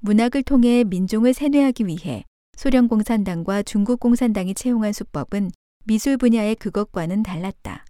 문학을 0.00 0.42
통해 0.42 0.84
민중을 0.84 1.32
세뇌하기 1.32 1.86
위해 1.86 2.24
소련 2.56 2.88
공산당과 2.88 3.62
중국 3.62 4.00
공산당이 4.00 4.54
채용한 4.54 4.92
수법은 4.92 5.50
미술 5.84 6.16
분야의 6.16 6.56
그것과는 6.56 7.22
달랐다. 7.22 7.84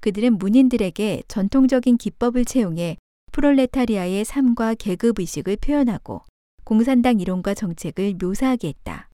그들은 0.00 0.38
문인들에게 0.38 1.22
전통적인 1.28 1.96
기법을 1.96 2.44
채용해 2.44 2.96
프롤레타리아의 3.32 4.24
삶과 4.24 4.74
계급 4.74 5.20
의식을 5.20 5.56
표현하고 5.56 6.22
공산당 6.64 7.20
이론과 7.20 7.54
정책을 7.54 8.14
묘사하게 8.20 8.68
했다. 8.68 9.08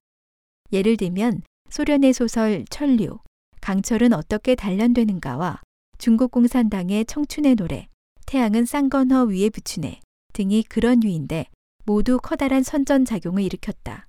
예를 0.71 0.97
들면 0.97 1.43
소련의 1.69 2.13
소설 2.13 2.65
철류, 2.69 3.19
강철은 3.61 4.11
어떻게 4.11 4.55
단련되는가와 4.55 5.61
중국 5.99 6.31
공산당의 6.31 7.05
청춘의 7.05 7.55
노래, 7.55 7.87
태양은 8.25 8.65
쌍간허 8.65 9.25
위에 9.25 9.49
비치네 9.49 9.99
등이 10.33 10.63
그런 10.63 11.03
유인데 11.03 11.45
모두 11.85 12.17
커다란 12.17 12.63
선전작용을 12.63 13.43
일으켰다. 13.43 14.07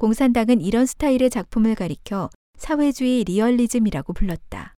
공산당은 0.00 0.62
이런 0.62 0.86
스타일의 0.86 1.28
작품을 1.28 1.74
가리켜 1.74 2.30
사회주의 2.56 3.22
리얼리즘이라고 3.22 4.14
불렀다. 4.14 4.74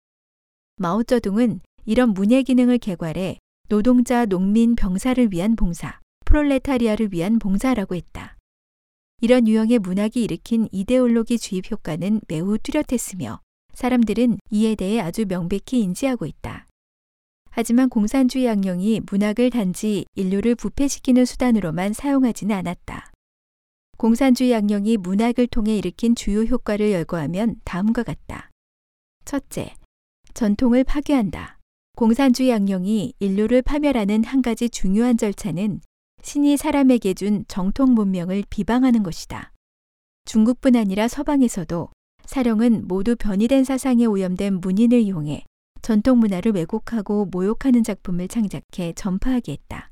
마오쩌둥은 0.76 1.60
이런 1.84 2.14
문예 2.14 2.42
기능을 2.42 2.78
개괄해 2.78 3.36
노동자, 3.68 4.24
농민, 4.24 4.74
병사를 4.74 5.30
위한 5.30 5.56
봉사, 5.56 6.00
프롤레타리아를 6.24 7.12
위한 7.12 7.38
봉사라고 7.38 7.96
했다. 7.96 8.38
이런 9.20 9.46
유형의 9.46 9.80
문학이 9.80 10.24
일으킨 10.24 10.68
이데올로기 10.72 11.38
주입 11.38 11.70
효과는 11.70 12.22
매우 12.26 12.56
뚜렷했으며 12.56 13.40
사람들은 13.74 14.38
이에 14.48 14.74
대해 14.74 15.00
아주 15.00 15.26
명백히 15.26 15.82
인지하고 15.82 16.24
있다. 16.24 16.66
하지만 17.50 17.90
공산주의 17.90 18.46
양령이 18.46 19.02
문학을 19.10 19.50
단지 19.50 20.06
인류를 20.14 20.54
부패시키는 20.54 21.26
수단으로만 21.26 21.92
사용하지는 21.92 22.56
않았다. 22.56 23.09
공산주의 24.00 24.50
양령이 24.50 24.96
문학을 24.96 25.46
통해 25.48 25.76
일으킨 25.76 26.14
주요 26.14 26.40
효과를 26.40 26.90
열거하면 26.90 27.56
다음과 27.64 28.02
같다. 28.02 28.48
첫째, 29.26 29.74
전통을 30.32 30.84
파괴한다. 30.84 31.58
공산주의 31.98 32.48
양령이 32.48 33.12
인류를 33.18 33.60
파멸하는 33.60 34.24
한 34.24 34.40
가지 34.40 34.70
중요한 34.70 35.18
절차는 35.18 35.82
신이 36.22 36.56
사람에게 36.56 37.12
준 37.12 37.44
정통 37.46 37.92
문명을 37.92 38.44
비방하는 38.48 39.02
것이다. 39.02 39.52
중국뿐 40.24 40.76
아니라 40.76 41.06
서방에서도 41.06 41.90
사령은 42.24 42.88
모두 42.88 43.16
변이된 43.16 43.64
사상에 43.64 44.06
오염된 44.06 44.62
문인을 44.62 44.98
이용해 44.98 45.44
전통 45.82 46.20
문화를 46.20 46.52
왜곡하고 46.52 47.26
모욕하는 47.26 47.82
작품을 47.82 48.28
창작해 48.28 48.94
전파하게 48.94 49.52
했다. 49.52 49.90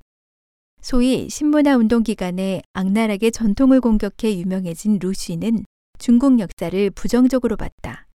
소위 0.81 1.29
신문화 1.29 1.77
운동 1.77 2.03
기간에 2.03 2.63
악랄하게 2.73 3.31
전통을 3.31 3.81
공격해 3.81 4.37
유명해진 4.39 4.99
루시는 5.01 5.65
중국 5.99 6.39
역사를 6.39 6.91
부정적으로 6.91 7.57
봤다. 7.57 8.07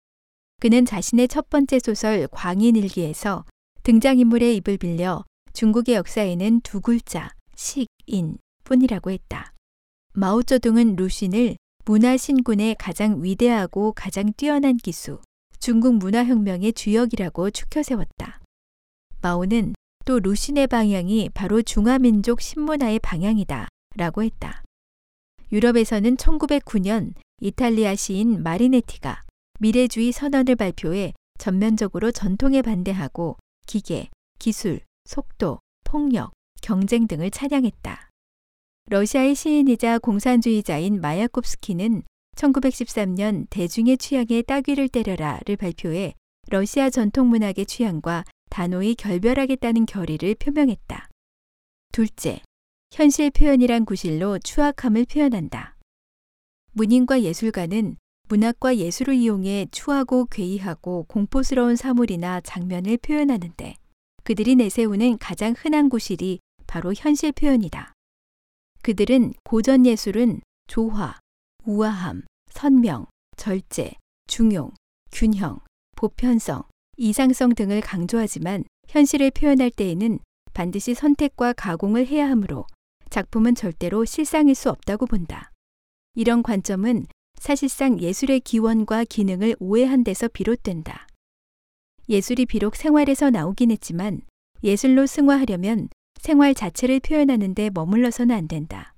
그는 0.61 0.85
자신의 0.85 1.29
첫 1.29 1.51
번째 1.51 1.81
소설 1.81 2.29
광인일기에서 2.29 3.45
등장인물의 3.83 4.57
입을 4.57 4.79
빌려 4.79 5.25
중국의 5.53 5.97
역사에는 5.97 6.61
두 6.61 6.81
글자, 6.81 7.31
식, 7.57 7.89
인 8.07 8.39
뿐이라고 8.65 9.11
했다. 9.11 9.53
마오쩌둥은 10.15 10.97
루신을 10.97 11.57
문화 11.85 12.17
신군의 12.17 12.77
가장 12.79 13.23
위대하고 13.25 13.93
가장 13.93 14.33
뛰어난 14.37 14.77
기수, 14.77 15.21
중국 15.59 15.97
문화혁명의 15.97 16.75
주역이라고 16.75 17.51
추켜 17.51 17.83
세웠다. 17.83 18.41
마오는 19.21 19.75
또 20.05 20.19
루신의 20.19 20.67
방향이 20.67 21.31
바로 21.33 21.63
중화민족 21.63 22.41
신문화의 22.41 22.99
방향이다 23.01 23.69
라고 23.97 24.23
했다. 24.23 24.63
유럽에서는 25.53 26.17
1909년 26.17 27.15
이탈리아 27.41 27.95
시인 27.95 28.43
마리네티가 28.43 29.23
미래주의 29.61 30.13
선언을 30.13 30.57
발표해 30.57 31.13
전면적으로 31.39 32.11
전통에 32.11 32.63
반대하고 32.63 33.37
기계, 33.67 34.09
기술, 34.39 34.81
속도, 35.05 35.61
폭력, 35.85 36.33
경쟁 36.63 37.07
등을 37.07 37.31
찬양했다. 37.31 38.09
러시아의 38.87 39.35
시인이자 39.35 39.99
공산주의자인 39.99 41.01
마야콥스키는 41.01 42.03
1913년 42.37 43.47
대중의 43.51 43.99
취향에 43.99 44.43
따귀를 44.43 44.89
때려라를 44.89 45.57
발표해 45.57 46.15
러시아 46.49 46.91
전통 46.91 47.29
문학의 47.29 47.67
취향과 47.67 48.25
단호히 48.53 48.95
결별하겠다는 48.95 49.87
결의를 49.87 50.35
표명했다. 50.35 51.09
둘째, 51.91 52.43
현실 52.93 53.31
표현이란 53.31 53.87
구실로 53.87 54.39
추악함을 54.41 55.07
표현한다. 55.07 55.79
문인과 56.73 57.23
예술가는 57.23 57.97
문학과 58.29 58.77
예술을 58.77 59.15
이용해 59.15 59.69
추하고 59.73 60.27
괴이하고 60.27 61.07
공포스러운 61.09 61.77
사물이나 61.77 62.43
장면을 62.43 62.99
표현하는데 62.99 63.75
그들이 64.23 64.57
내세우는 64.57 65.17
가장 65.17 65.55
흔한 65.57 65.89
구실이 65.89 66.41
바로 66.67 66.93
현실 66.95 67.33
표현이다. 67.33 67.95
그들은 68.83 69.33
고전 69.45 69.87
예술은 69.87 70.43
조화, 70.67 71.19
우아함, 71.65 72.25
선명, 72.51 73.07
절제, 73.39 73.95
중용, 74.27 74.73
균형, 75.11 75.61
보편성, 75.97 76.65
이상성 76.97 77.55
등을 77.55 77.81
강조하지만 77.81 78.65
현실을 78.89 79.31
표현할 79.31 79.71
때에는 79.71 80.19
반드시 80.53 80.95
선택과 80.95 81.55
가공을 81.55 82.07
해야 82.07 82.29
하므로 82.29 82.67
작품은 83.11 83.55
절대로 83.55 84.05
실상일 84.05 84.55
수 84.55 84.71
없다고 84.71 85.07
본다. 85.07 85.51
이런 86.15 86.43
관점은 86.43 87.07
사실상 87.37 88.01
예술의 88.01 88.41
기원과 88.41 89.05
기능을 89.05 89.57
오해한 89.59 90.05
데서 90.05 90.29
비롯된다. 90.29 91.07
예술이 92.09 92.47
비록 92.47 92.77
생활에서 92.77 93.31
나오긴 93.31 93.71
했지만 93.71 94.21
예술로 94.63 95.07
승화하려면 95.07 95.89
생활 96.21 96.55
자체를 96.55 97.01
표현하는데 97.01 97.71
머물러서는 97.71 98.35
안 98.35 98.47
된다. 98.47 98.95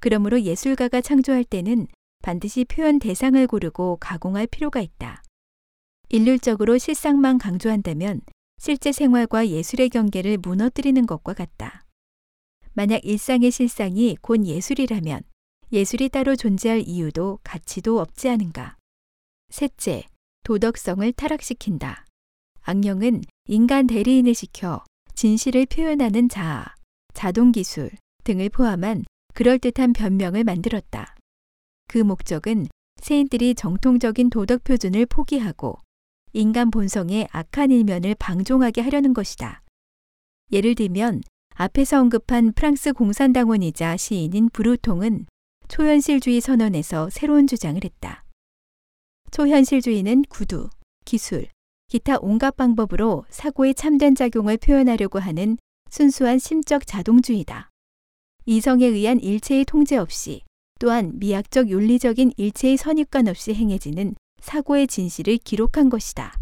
그러므로 0.00 0.40
예술가가 0.40 1.00
창조할 1.00 1.44
때는 1.44 1.86
반드시 2.22 2.64
표현 2.64 2.98
대상을 2.98 3.46
고르고 3.46 3.98
가공할 4.00 4.46
필요가 4.46 4.80
있다. 4.80 5.22
일률적으로 6.12 6.76
실상만 6.76 7.38
강조한다면 7.38 8.20
실제 8.58 8.90
생활과 8.90 9.48
예술의 9.48 9.90
경계를 9.90 10.38
무너뜨리는 10.38 11.06
것과 11.06 11.34
같다. 11.34 11.84
만약 12.72 13.04
일상의 13.04 13.52
실상이 13.52 14.16
곧 14.20 14.44
예술이라면 14.44 15.22
예술이 15.72 16.08
따로 16.08 16.34
존재할 16.34 16.82
이유도 16.84 17.38
가치도 17.44 18.00
없지 18.00 18.28
않은가. 18.28 18.76
셋째, 19.50 20.02
도덕성을 20.42 21.12
타락시킨다. 21.12 22.04
악령은 22.62 23.22
인간 23.46 23.86
대리인을 23.86 24.34
시켜 24.34 24.82
진실을 25.14 25.66
표현하는 25.66 26.28
자아, 26.28 26.74
자동기술 27.14 27.92
등을 28.24 28.48
포함한 28.48 29.04
그럴듯한 29.34 29.92
변명을 29.92 30.42
만들었다. 30.42 31.14
그 31.86 31.98
목적은 31.98 32.66
세인들이 33.00 33.54
정통적인 33.54 34.30
도덕 34.30 34.64
표준을 34.64 35.06
포기하고 35.06 35.78
인간 36.32 36.70
본성의 36.70 37.28
악한 37.32 37.70
일면을 37.70 38.14
방종하게 38.14 38.82
하려는 38.82 39.14
것이다. 39.14 39.62
예를 40.52 40.74
들면 40.74 41.22
앞에서 41.54 42.00
언급한 42.00 42.52
프랑스 42.52 42.92
공산당원이자 42.92 43.96
시인인 43.96 44.48
브루통은 44.52 45.26
초현실주의 45.68 46.40
선언에서 46.40 47.10
새로운 47.10 47.46
주장을 47.46 47.82
했다. 47.82 48.24
초현실주의는 49.30 50.22
구두, 50.28 50.68
기술, 51.04 51.46
기타 51.88 52.16
온갖 52.20 52.56
방법으로 52.56 53.24
사고의 53.30 53.74
참된 53.74 54.14
작용을 54.14 54.56
표현하려고 54.56 55.18
하는 55.18 55.58
순수한 55.90 56.38
심적 56.38 56.86
자동주의다. 56.86 57.70
이성에 58.46 58.86
의한 58.86 59.20
일체의 59.20 59.64
통제 59.64 59.96
없이 59.96 60.42
또한 60.78 61.18
미학적 61.18 61.68
윤리적인 61.68 62.32
일체의 62.36 62.76
선입관 62.76 63.28
없이 63.28 63.54
행해지는 63.54 64.14
사고의 64.40 64.86
진실을 64.86 65.38
기록한 65.38 65.88
것이다. 65.88 66.34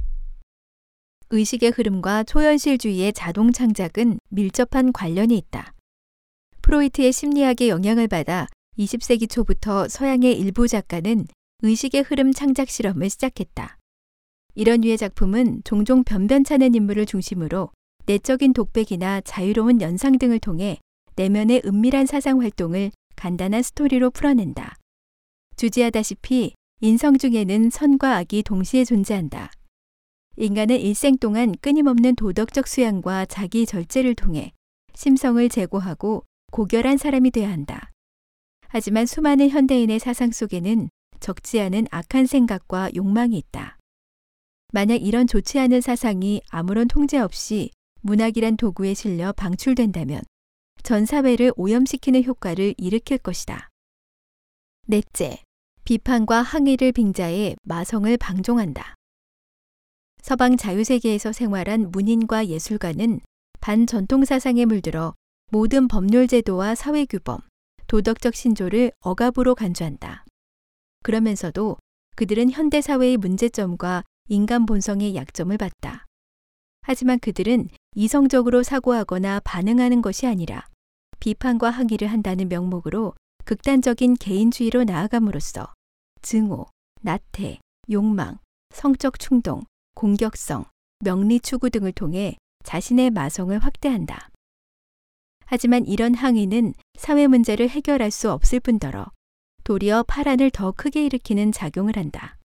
의식의 1.30 1.72
흐름과 1.72 2.24
초현실주의의 2.24 3.12
자동 3.12 3.53
창작은 3.53 4.18
밀접한 4.28 4.92
관련이 4.92 5.36
있다. 5.36 5.74
프로이트의 6.62 7.12
심리학의 7.12 7.68
영향을 7.68 8.09
받아 8.09 8.46
20세기 8.78 9.28
초부터 9.28 9.88
서양의 9.88 10.38
일부 10.38 10.68
작가는 10.68 11.26
의식의 11.62 12.03
흐름 12.03 12.32
창작 12.32 12.70
실험을 12.70 13.11
시작했다. 13.11 13.76
이런 14.55 14.80
류의 14.80 14.96
작품은 14.96 15.62
종종 15.64 16.05
변변찮은 16.05 16.74
인물을 16.74 17.07
중심으로 17.07 17.70
내적인 18.07 18.55
독백이나 18.55 19.20
자유로운 19.20 19.80
연상 19.80 20.18
등을 20.18 20.38
통해 20.38 20.78
내면의 21.16 21.62
은밀한 21.64 22.07
사상 22.07 22.40
활동을 22.40 22.90
간단한 23.16 23.62
스토리로 23.62 24.11
풀어낸다. 24.11 24.76
주지하다시피 25.57 26.55
인성 26.80 27.18
중에는 27.18 27.70
선과 27.70 28.18
악이 28.18 28.44
동시에 28.44 28.84
존재한다. 28.84 29.50
인간은 30.36 30.78
일생 30.78 31.16
동안 31.16 31.56
끊임없는 31.60 32.14
도덕적 32.14 32.68
수양과 32.68 33.26
자기 33.26 33.66
절제를 33.66 34.14
통해 34.14 34.52
심성을 34.94 35.48
제고하고 35.48 36.24
고결한 36.52 36.96
사람이 36.96 37.32
되어야 37.32 37.50
한다. 37.50 37.90
하지만 38.68 39.06
수많은 39.06 39.48
현대인의 39.48 39.98
사상 39.98 40.30
속에는 40.30 40.88
적지 41.18 41.60
않은 41.60 41.88
악한 41.90 42.26
생각과 42.26 42.90
욕망이 42.94 43.36
있다. 43.36 43.76
만약 44.72 45.02
이런 45.02 45.26
좋지 45.26 45.58
않은 45.58 45.80
사상이 45.80 46.42
아무런 46.48 46.86
통제 46.86 47.18
없이 47.18 47.70
문학이란 48.02 48.56
도구에 48.56 48.94
실려 48.94 49.32
방출된다면 49.32 50.22
전 50.84 51.06
사회를 51.06 51.52
오염시키는 51.56 52.22
효과를 52.22 52.74
일으킬 52.78 53.18
것이다. 53.18 53.68
넷째, 54.86 55.42
비판과 55.89 56.43
항의를 56.43 56.93
빙자해 56.93 57.57
마성을 57.62 58.14
방종한다. 58.18 58.95
서방 60.20 60.59
자유세계에서 60.59 61.32
생활한 61.32 61.93
문인과 61.93 62.49
예술가는 62.49 63.20
반전통 63.61 64.26
사상에 64.26 64.66
물들어 64.66 65.14
모든 65.51 65.89
법률 65.89 66.28
제도와 66.28 66.74
사회 66.74 67.07
규범, 67.07 67.39
도덕적 67.86 68.34
신조를 68.34 68.93
억압으로 69.01 69.55
간주한다. 69.55 70.26
그러면서도 71.05 71.78
그들은 72.16 72.51
현대 72.51 72.82
사회의 72.82 73.16
문제점과 73.16 74.05
인간 74.28 74.66
본성의 74.66 75.14
약점을 75.14 75.57
봤다. 75.57 76.05
하지만 76.82 77.18
그들은 77.18 77.70
이성적으로 77.95 78.62
사고하거나 78.62 79.41
반응하는 79.43 80.03
것이 80.03 80.26
아니라 80.26 80.66
비판과 81.18 81.70
항의를 81.70 82.09
한다는 82.09 82.51
명목으로 82.51 83.14
극단적인 83.47 84.16
개인주의로 84.16 84.84
나아감으로써 84.84 85.77
증오, 86.22 86.66
나태, 87.00 87.58
욕망, 87.90 88.38
성적 88.70 89.18
충동, 89.18 89.62
공격성, 89.94 90.64
명리 91.00 91.40
추구 91.40 91.70
등을 91.70 91.92
통해 91.92 92.36
자신의 92.64 93.10
마성을 93.10 93.56
확대한다. 93.58 94.30
하지만 95.46 95.86
이런 95.86 96.14
항의는 96.14 96.74
사회 96.98 97.26
문제를 97.26 97.68
해결할 97.70 98.10
수 98.10 98.30
없을 98.30 98.60
뿐더러 98.60 99.06
도리어 99.64 100.02
파란을 100.02 100.50
더 100.50 100.72
크게 100.72 101.06
일으키는 101.06 101.52
작용을 101.52 101.96
한다. 101.96 102.36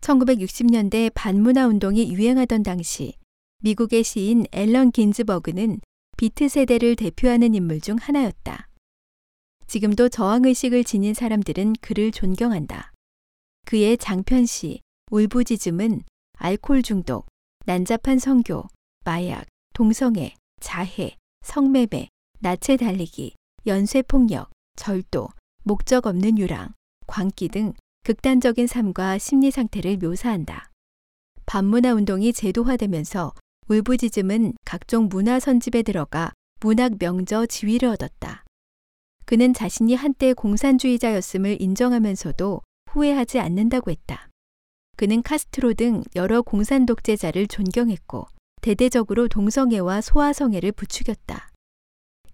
1960년대 0.00 1.12
반문화 1.14 1.66
운동이 1.66 2.12
유행하던 2.12 2.62
당시 2.62 3.14
미국의 3.62 4.02
시인 4.04 4.44
앨런 4.50 4.90
긴즈버그는 4.90 5.80
비트 6.16 6.48
세대를 6.48 6.96
대표하는 6.96 7.54
인물 7.54 7.80
중 7.80 7.96
하나였다. 7.96 8.68
지금도 9.72 10.10
저항의식을 10.10 10.84
지닌 10.84 11.14
사람들은 11.14 11.76
그를 11.80 12.10
존경한다. 12.12 12.92
그의 13.64 13.96
장편시, 13.96 14.82
울부짖음은 15.10 16.02
알코올 16.36 16.82
중독, 16.82 17.24
난잡한 17.64 18.18
성교, 18.18 18.64
마약, 19.06 19.46
동성애, 19.72 20.34
자해, 20.60 21.16
성매매, 21.40 22.08
나체 22.40 22.76
달리기, 22.76 23.34
연쇄 23.66 24.02
폭력, 24.02 24.50
절도, 24.76 25.28
목적 25.64 26.06
없는 26.06 26.36
유랑, 26.36 26.74
광기 27.06 27.48
등 27.48 27.72
극단적인 28.02 28.66
삶과 28.66 29.16
심리 29.16 29.50
상태를 29.50 29.96
묘사한다. 29.96 30.70
반문화 31.46 31.94
운동이 31.94 32.34
제도화되면서 32.34 33.32
울부짖음은 33.68 34.52
각종 34.66 35.08
문화 35.08 35.40
선집에 35.40 35.80
들어가 35.82 36.30
문학 36.60 36.96
명저 37.00 37.46
지위를 37.46 37.88
얻었다. 37.88 38.44
그는 39.32 39.54
자신이 39.54 39.94
한때 39.94 40.34
공산주의자였음을 40.34 41.62
인정하면서도 41.62 42.60
후회하지 42.90 43.38
않는다고 43.38 43.90
했다. 43.90 44.28
그는 44.98 45.22
카스트로 45.22 45.72
등 45.72 46.02
여러 46.14 46.42
공산 46.42 46.84
독재자를 46.84 47.46
존경했고 47.46 48.26
대대적으로 48.60 49.28
동성애와 49.28 50.02
소아성애를 50.02 50.72
부추겼다. 50.72 51.50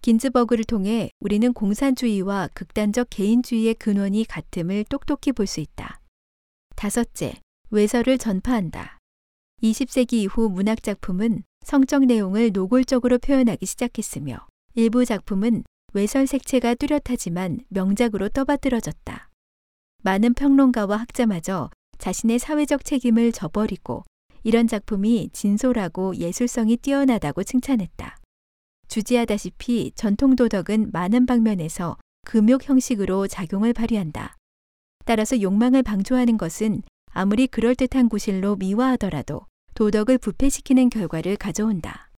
긴즈버그를 0.03 0.65
통해 0.65 1.11
우리는 1.21 1.53
공산주의와 1.53 2.49
극단적 2.53 3.07
개인주의의 3.11 3.75
근원이 3.75 4.25
같음을 4.25 4.83
똑똑히 4.89 5.31
볼 5.31 5.47
수 5.47 5.61
있다. 5.61 6.01
다섯째, 6.75 7.35
외설을 7.71 8.19
전파한다. 8.19 8.99
20세기 9.63 10.15
이후 10.15 10.49
문학 10.49 10.83
작품은 10.83 11.45
성적 11.65 12.05
내용을 12.07 12.51
노골적으로 12.53 13.19
표현하기 13.19 13.65
시작했으며 13.67 14.49
일부 14.75 15.05
작품은 15.05 15.63
외설 15.95 16.27
색채가 16.27 16.75
뚜렷하지만 16.75 17.61
명작으로 17.69 18.29
떠받들어졌다. 18.29 19.31
많은 20.03 20.35
평론가와 20.35 20.97
학자마저 20.99 21.71
자신의 21.99 22.39
사회적 22.39 22.85
책임을 22.85 23.33
저버리고 23.33 24.05
이런 24.45 24.67
작품이 24.67 25.31
진솔하고 25.33 26.17
예술성이 26.17 26.77
뛰어나다고 26.77 27.43
칭찬했다. 27.43 28.19
주지하다시피 28.89 29.93
전통 29.95 30.37
도덕은 30.37 30.91
많은 30.93 31.27
방면에서 31.27 31.97
금욕 32.27 32.69
형식으로 32.69 33.27
작용을 33.27 33.73
발휘한다. 33.73 34.37
따라서 35.05 35.41
욕망을 35.41 35.83
방조하는 35.83 36.37
것은 36.37 36.83
아무리 37.13 37.47
그럴듯한 37.47 38.09
구실로 38.09 38.57
미화하더라도 38.57 39.47
도덕을 39.75 40.19
부패시키는 40.19 40.91
결과를 40.91 41.37
가져온다. 41.37 42.11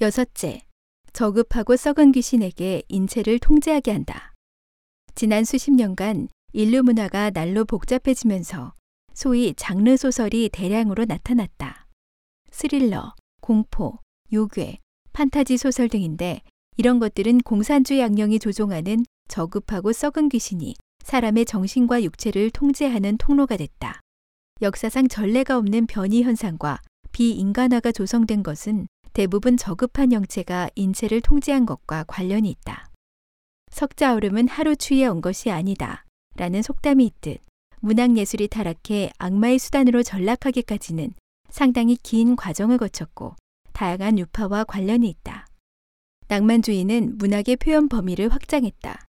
여섯째, 0.00 0.62
저급하고 1.14 1.76
썩은 1.76 2.10
귀신에게 2.10 2.82
인체를 2.88 3.38
통제하게 3.38 3.92
한다. 3.92 4.34
지난 5.14 5.44
수십 5.44 5.70
년간 5.70 6.26
인류 6.52 6.82
문화가 6.82 7.30
날로 7.30 7.64
복잡해지면서 7.64 8.74
소위 9.14 9.54
장르 9.54 9.96
소설이 9.96 10.48
대량으로 10.52 11.04
나타났다. 11.04 11.86
스릴러, 12.50 13.14
공포, 13.40 14.00
요괴, 14.32 14.80
판타지 15.12 15.56
소설 15.56 15.88
등인데 15.88 16.42
이런 16.76 16.98
것들은 16.98 17.42
공산주의 17.42 18.02
악령이 18.02 18.40
조종하는 18.40 19.04
저급하고 19.28 19.92
썩은 19.92 20.28
귀신이 20.30 20.74
사람의 21.04 21.44
정신과 21.44 22.02
육체를 22.02 22.50
통제하는 22.50 23.18
통로가 23.18 23.56
됐다. 23.56 24.00
역사상 24.62 25.06
전례가 25.06 25.58
없는 25.58 25.86
변이 25.86 26.24
현상과 26.24 26.82
비인간화가 27.12 27.92
조성된 27.92 28.42
것은 28.42 28.88
대부분 29.14 29.56
저급한 29.56 30.12
영체가 30.12 30.70
인체를 30.74 31.20
통제한 31.20 31.66
것과 31.66 32.02
관련이 32.08 32.50
있다. 32.50 32.90
석자오름은 33.70 34.48
하루 34.48 34.74
추위에 34.74 35.06
온 35.06 35.20
것이 35.20 35.52
아니다. 35.52 36.04
라는 36.34 36.62
속담이 36.62 37.06
있듯 37.06 37.40
문학예술이 37.78 38.48
타락해 38.48 39.12
악마의 39.18 39.60
수단으로 39.60 40.02
전락하기까지는 40.02 41.14
상당히 41.48 41.96
긴 42.02 42.34
과정을 42.34 42.76
거쳤고 42.76 43.36
다양한 43.72 44.18
유파와 44.18 44.64
관련이 44.64 45.08
있다. 45.08 45.46
낭만주의는 46.26 47.16
문학의 47.18 47.54
표현 47.58 47.88
범위를 47.88 48.30
확장했다. 48.30 49.04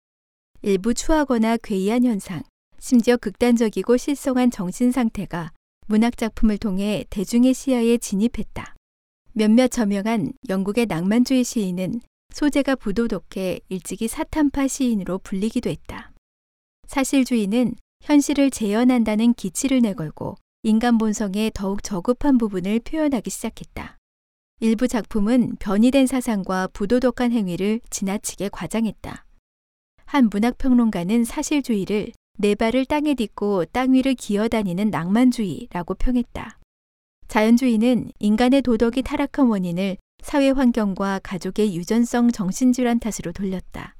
일부 0.63 0.95
추하거나 0.95 1.59
괴이한 1.59 2.05
현상, 2.05 2.43
심지어 2.79 3.19
극단적이고 3.19 3.99
실성한 3.99 4.51
정신 4.51 4.93
상태가 4.93 5.53
문학 5.89 6.17
작품을 6.17 6.57
통해 6.57 7.05
대중의 7.11 7.53
시야에 7.53 7.99
진입했다. 7.99 8.77
몇몇 9.33 9.69
저명한 9.69 10.33
영국의 10.49 10.87
낭만주의 10.87 11.45
시인은 11.45 12.01
소재가 12.33 12.77
부도덕해 12.77 13.61
일찍이 13.69 14.09
사탄파 14.09 14.69
시인으로 14.69 15.19
불리기도 15.19 15.71
했다. 15.71 16.13
사실주의는 16.89 17.75
현실을 18.03 18.51
재현한다는 18.51 19.35
기치를 19.35 19.81
내걸고 19.81 20.37
인간 20.63 20.99
본성의 20.99 21.53
더욱 21.55 21.83
저급한 21.83 22.39
부분을 22.39 22.81
표현하기 22.81 23.31
시작했다. 23.31 23.99
일부 24.61 24.89
작품은 24.89 25.57
변이된 25.59 26.07
사상과 26.07 26.69
부도덕한 26.73 27.33
행위를 27.33 27.81
지나치게 27.89 28.51
과장했다. 28.51 29.25
한 30.05 30.29
문학평론가는 30.31 31.25
사실주의를 31.25 32.13
네 32.39 32.55
발을 32.55 32.85
땅에 32.85 33.15
딛고 33.15 33.67
땅 33.67 33.95
위를 33.95 34.15
기어다니는 34.15 34.91
낭만주의라고 34.91 35.95
평했다. 35.95 36.60
자연주의는 37.31 38.11
인간의 38.19 38.63
도덕이 38.63 39.03
타락한 39.03 39.47
원인을 39.47 39.97
사회 40.21 40.51
환경과 40.51 41.21
가족의 41.23 41.77
유전성 41.77 42.33
정신질환 42.33 42.99
탓으로 42.99 43.31
돌렸다. 43.33 43.95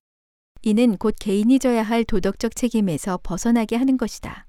이는 0.63 0.97
곧 0.97 1.15
개인이 1.19 1.57
져야 1.61 1.85
할 1.85 2.03
도덕적 2.05 2.57
책임에서 2.57 3.21
벗어나게 3.23 3.77
하는 3.77 3.97
것이다. 3.97 4.49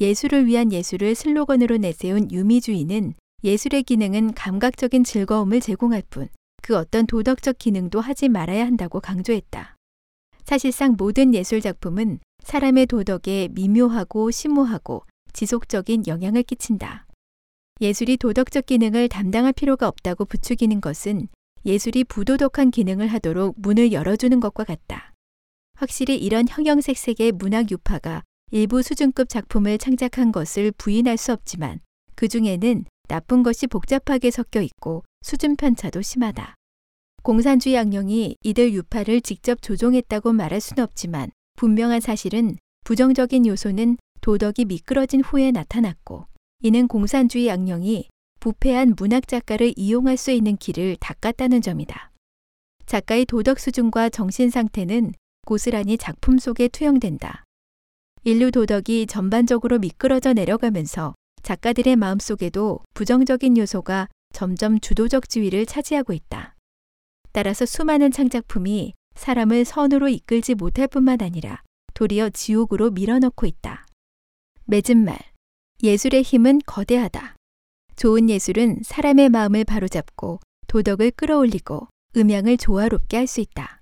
예술을 0.00 0.46
위한 0.46 0.72
예술을 0.72 1.14
슬로건으로 1.14 1.76
내세운 1.76 2.28
유미주의는 2.30 3.14
예술의 3.44 3.84
기능은 3.84 4.34
감각적인 4.34 5.04
즐거움을 5.04 5.60
제공할 5.60 6.02
뿐 6.10 6.28
그 6.60 6.76
어떤 6.76 7.06
도덕적 7.06 7.56
기능도 7.56 8.00
하지 8.00 8.28
말아야 8.28 8.66
한다고 8.66 9.00
강조했다. 9.00 9.76
사실상 10.44 10.96
모든 10.98 11.34
예술 11.34 11.60
작품은 11.60 12.18
사람의 12.42 12.86
도덕에 12.86 13.48
미묘하고 13.52 14.32
심오하고 14.32 15.04
지속적인 15.32 16.08
영향을 16.08 16.42
끼친다. 16.42 17.07
예술이 17.80 18.16
도덕적 18.16 18.66
기능을 18.66 19.08
담당할 19.08 19.52
필요가 19.52 19.86
없다고 19.86 20.24
부추기는 20.24 20.80
것은 20.80 21.28
예술이 21.64 22.04
부도덕한 22.04 22.72
기능을 22.72 23.06
하도록 23.08 23.54
문을 23.56 23.92
열어주는 23.92 24.40
것과 24.40 24.64
같다. 24.64 25.14
확실히 25.76 26.16
이런 26.16 26.46
형형색색의 26.48 27.32
문학 27.32 27.70
유파가 27.70 28.24
일부 28.50 28.82
수준급 28.82 29.28
작품을 29.28 29.78
창작한 29.78 30.32
것을 30.32 30.72
부인할 30.72 31.16
수 31.16 31.32
없지만 31.32 31.78
그 32.16 32.26
중에는 32.26 32.84
나쁜 33.06 33.44
것이 33.44 33.68
복잡하게 33.68 34.32
섞여 34.32 34.60
있고 34.60 35.04
수준 35.22 35.54
편차도 35.54 36.02
심하다. 36.02 36.56
공산주의 37.22 37.78
악령이 37.78 38.36
이들 38.42 38.72
유파를 38.72 39.20
직접 39.20 39.62
조종했다고 39.62 40.32
말할 40.32 40.60
수는 40.60 40.82
없지만 40.82 41.30
분명한 41.54 42.00
사실은 42.00 42.56
부정적인 42.84 43.46
요소는 43.46 43.98
도덕이 44.20 44.64
미끄러진 44.64 45.20
후에 45.20 45.52
나타났고 45.52 46.26
이는 46.60 46.88
공산주의 46.88 47.50
악령이 47.50 48.08
부패한 48.40 48.94
문학 48.96 49.28
작가를 49.28 49.72
이용할 49.76 50.16
수 50.16 50.32
있는 50.32 50.56
길을 50.56 50.96
닦았다는 50.98 51.62
점이다. 51.62 52.10
작가의 52.86 53.26
도덕 53.26 53.60
수준과 53.60 54.08
정신 54.08 54.50
상태는 54.50 55.12
고스란히 55.46 55.96
작품 55.98 56.38
속에 56.38 56.68
투영된다. 56.68 57.44
인류 58.24 58.50
도덕이 58.50 59.06
전반적으로 59.06 59.78
미끄러져 59.78 60.32
내려가면서 60.32 61.14
작가들의 61.42 61.94
마음 61.96 62.18
속에도 62.18 62.80
부정적인 62.94 63.56
요소가 63.56 64.08
점점 64.32 64.80
주도적 64.80 65.28
지위를 65.28 65.64
차지하고 65.64 66.12
있다. 66.12 66.56
따라서 67.32 67.66
수많은 67.66 68.10
창작품이 68.10 68.94
사람을 69.14 69.64
선으로 69.64 70.08
이끌지 70.08 70.54
못할 70.56 70.88
뿐만 70.88 71.22
아니라 71.22 71.62
도리어 71.94 72.30
지옥으로 72.30 72.90
밀어넣고 72.90 73.46
있다. 73.46 73.86
맺은 74.64 75.04
말. 75.04 75.18
예술의 75.82 76.22
힘은 76.22 76.60
거대하다. 76.66 77.36
좋은 77.94 78.28
예술은 78.28 78.80
사람의 78.84 79.28
마음을 79.28 79.62
바로잡고 79.64 80.40
도덕을 80.66 81.12
끌어올리고 81.12 81.86
음향을 82.16 82.56
조화롭게 82.56 83.16
할 83.16 83.26
수 83.28 83.40
있다. 83.40 83.80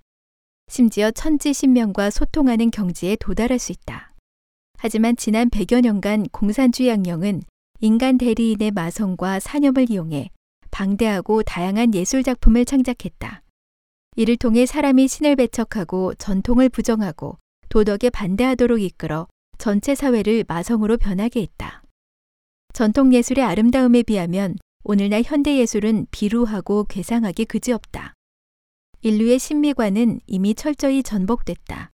심지어 0.69 1.11
천지 1.11 1.55
신명과 1.55 2.11
소통하는 2.11 2.71
경지에 2.71 3.17
도달할 3.17 3.59
수 3.59 3.73
있다. 3.73 4.13
하지만 4.77 5.17
지난 5.17 5.49
100여 5.49 5.81
년간 5.81 6.27
공산주의 6.33 6.91
악령은 6.91 7.43
인간 7.81 8.19
대리인의 8.19 8.73
마성과 8.73 9.41
사념을 9.41 9.91
이용해 9.91 10.29
방대하고 10.71 11.45
다양한 11.45 11.95
예술 11.95 12.23
작품을 12.23 12.67
창작했다. 12.67 13.43
이를 14.17 14.37
통해 14.37 14.67
사람이 14.67 15.09
신을 15.09 15.37
배척하고 15.37 16.13
전통을 16.17 16.69
부정하고 16.69 17.39
도덕에 17.71 18.11
반대하도록 18.11 18.83
이끌어 18.83 19.29
전체 19.57 19.95
사회를 19.95 20.45
마성으로 20.47 20.99
변하게 20.99 21.41
했다. 21.41 21.83
전통 22.77 23.15
예술의 23.15 23.43
아름다움에 23.43 24.03
비하면 24.03 24.59
오늘날 24.85 25.23
현대 25.25 25.57
예술은 25.57 26.09
비루하고 26.11 26.85
괴상하기 26.85 27.47
그지없다. 27.47 28.13
인류의 29.01 29.39
신미관은 29.39 30.21
이미 30.27 30.55
철저히 30.55 31.03
전복됐다. 31.03 31.91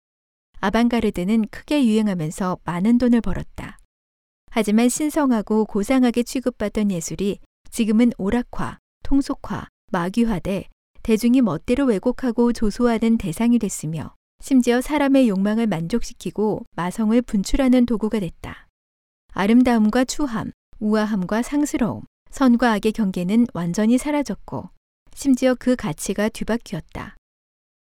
아방가르드는 0.61 1.49
크게 1.51 1.85
유행하면서 1.85 2.59
많은 2.63 2.97
돈을 2.97 3.19
벌었다. 3.19 3.77
하지만 4.51 4.87
신성하고 4.87 5.65
고상하게 5.65 6.23
취급받던 6.23 6.91
예술이 6.91 7.39
지금은 7.69 8.13
오락화, 8.17 8.77
통속화, 9.03 9.67
마귀화돼 9.91 10.69
대중이 11.03 11.41
멋대로 11.41 11.87
왜곡하고 11.87 12.53
조소하는 12.53 13.17
대상이 13.17 13.59
됐으며 13.59 14.15
심지어 14.41 14.79
사람의 14.79 15.27
욕망을 15.27 15.67
만족시키고 15.67 16.63
마성을 16.77 17.21
분출하는 17.21 17.85
도구가 17.85 18.21
됐다. 18.21 18.69
아름다움과 19.33 20.05
추함, 20.05 20.53
우아함과 20.79 21.41
상스러움, 21.41 22.03
선과 22.31 22.71
악의 22.73 22.93
경계는 22.93 23.47
완전히 23.53 23.97
사라졌고 23.97 24.69
심지어 25.13 25.55
그 25.55 25.75
가치가 25.75 26.29
뒤바뀌었다. 26.29 27.15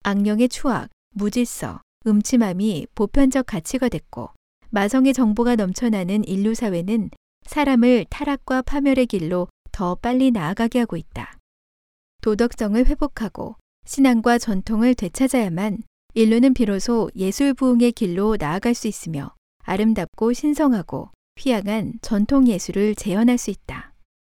악령의 0.03 0.49
추악, 0.49 0.89
무질서, 1.11 1.81
음침함이 2.07 2.87
보편적 2.95 3.45
가치가 3.45 3.89
됐고 3.89 4.31
마성의 4.69 5.13
정보가 5.13 5.55
넘쳐나는 5.55 6.23
인류 6.25 6.55
사회는 6.55 7.11
사람을 7.45 8.05
타락과 8.09 8.63
파멸의 8.63 9.05
길로 9.05 9.47
더 9.71 9.95
빨리 9.95 10.31
나아가게 10.31 10.79
하고 10.79 10.97
있다. 10.97 11.37
도덕성을 12.21 12.83
회복하고 12.85 13.55
신앙과 13.85 14.39
전통을 14.39 14.95
되찾아야만 14.95 15.83
인류는 16.15 16.55
비로소 16.55 17.11
예술 17.15 17.53
부흥의 17.53 17.91
길로 17.91 18.37
나아갈 18.39 18.73
수 18.73 18.87
있으며 18.87 19.35
아름답고 19.63 20.33
신성하고 20.33 21.11
휘황한 21.37 21.99
전통 22.01 22.47
예술을 22.47 22.95
재현할 22.95 23.37
수 23.37 23.51
있다. 23.51 23.93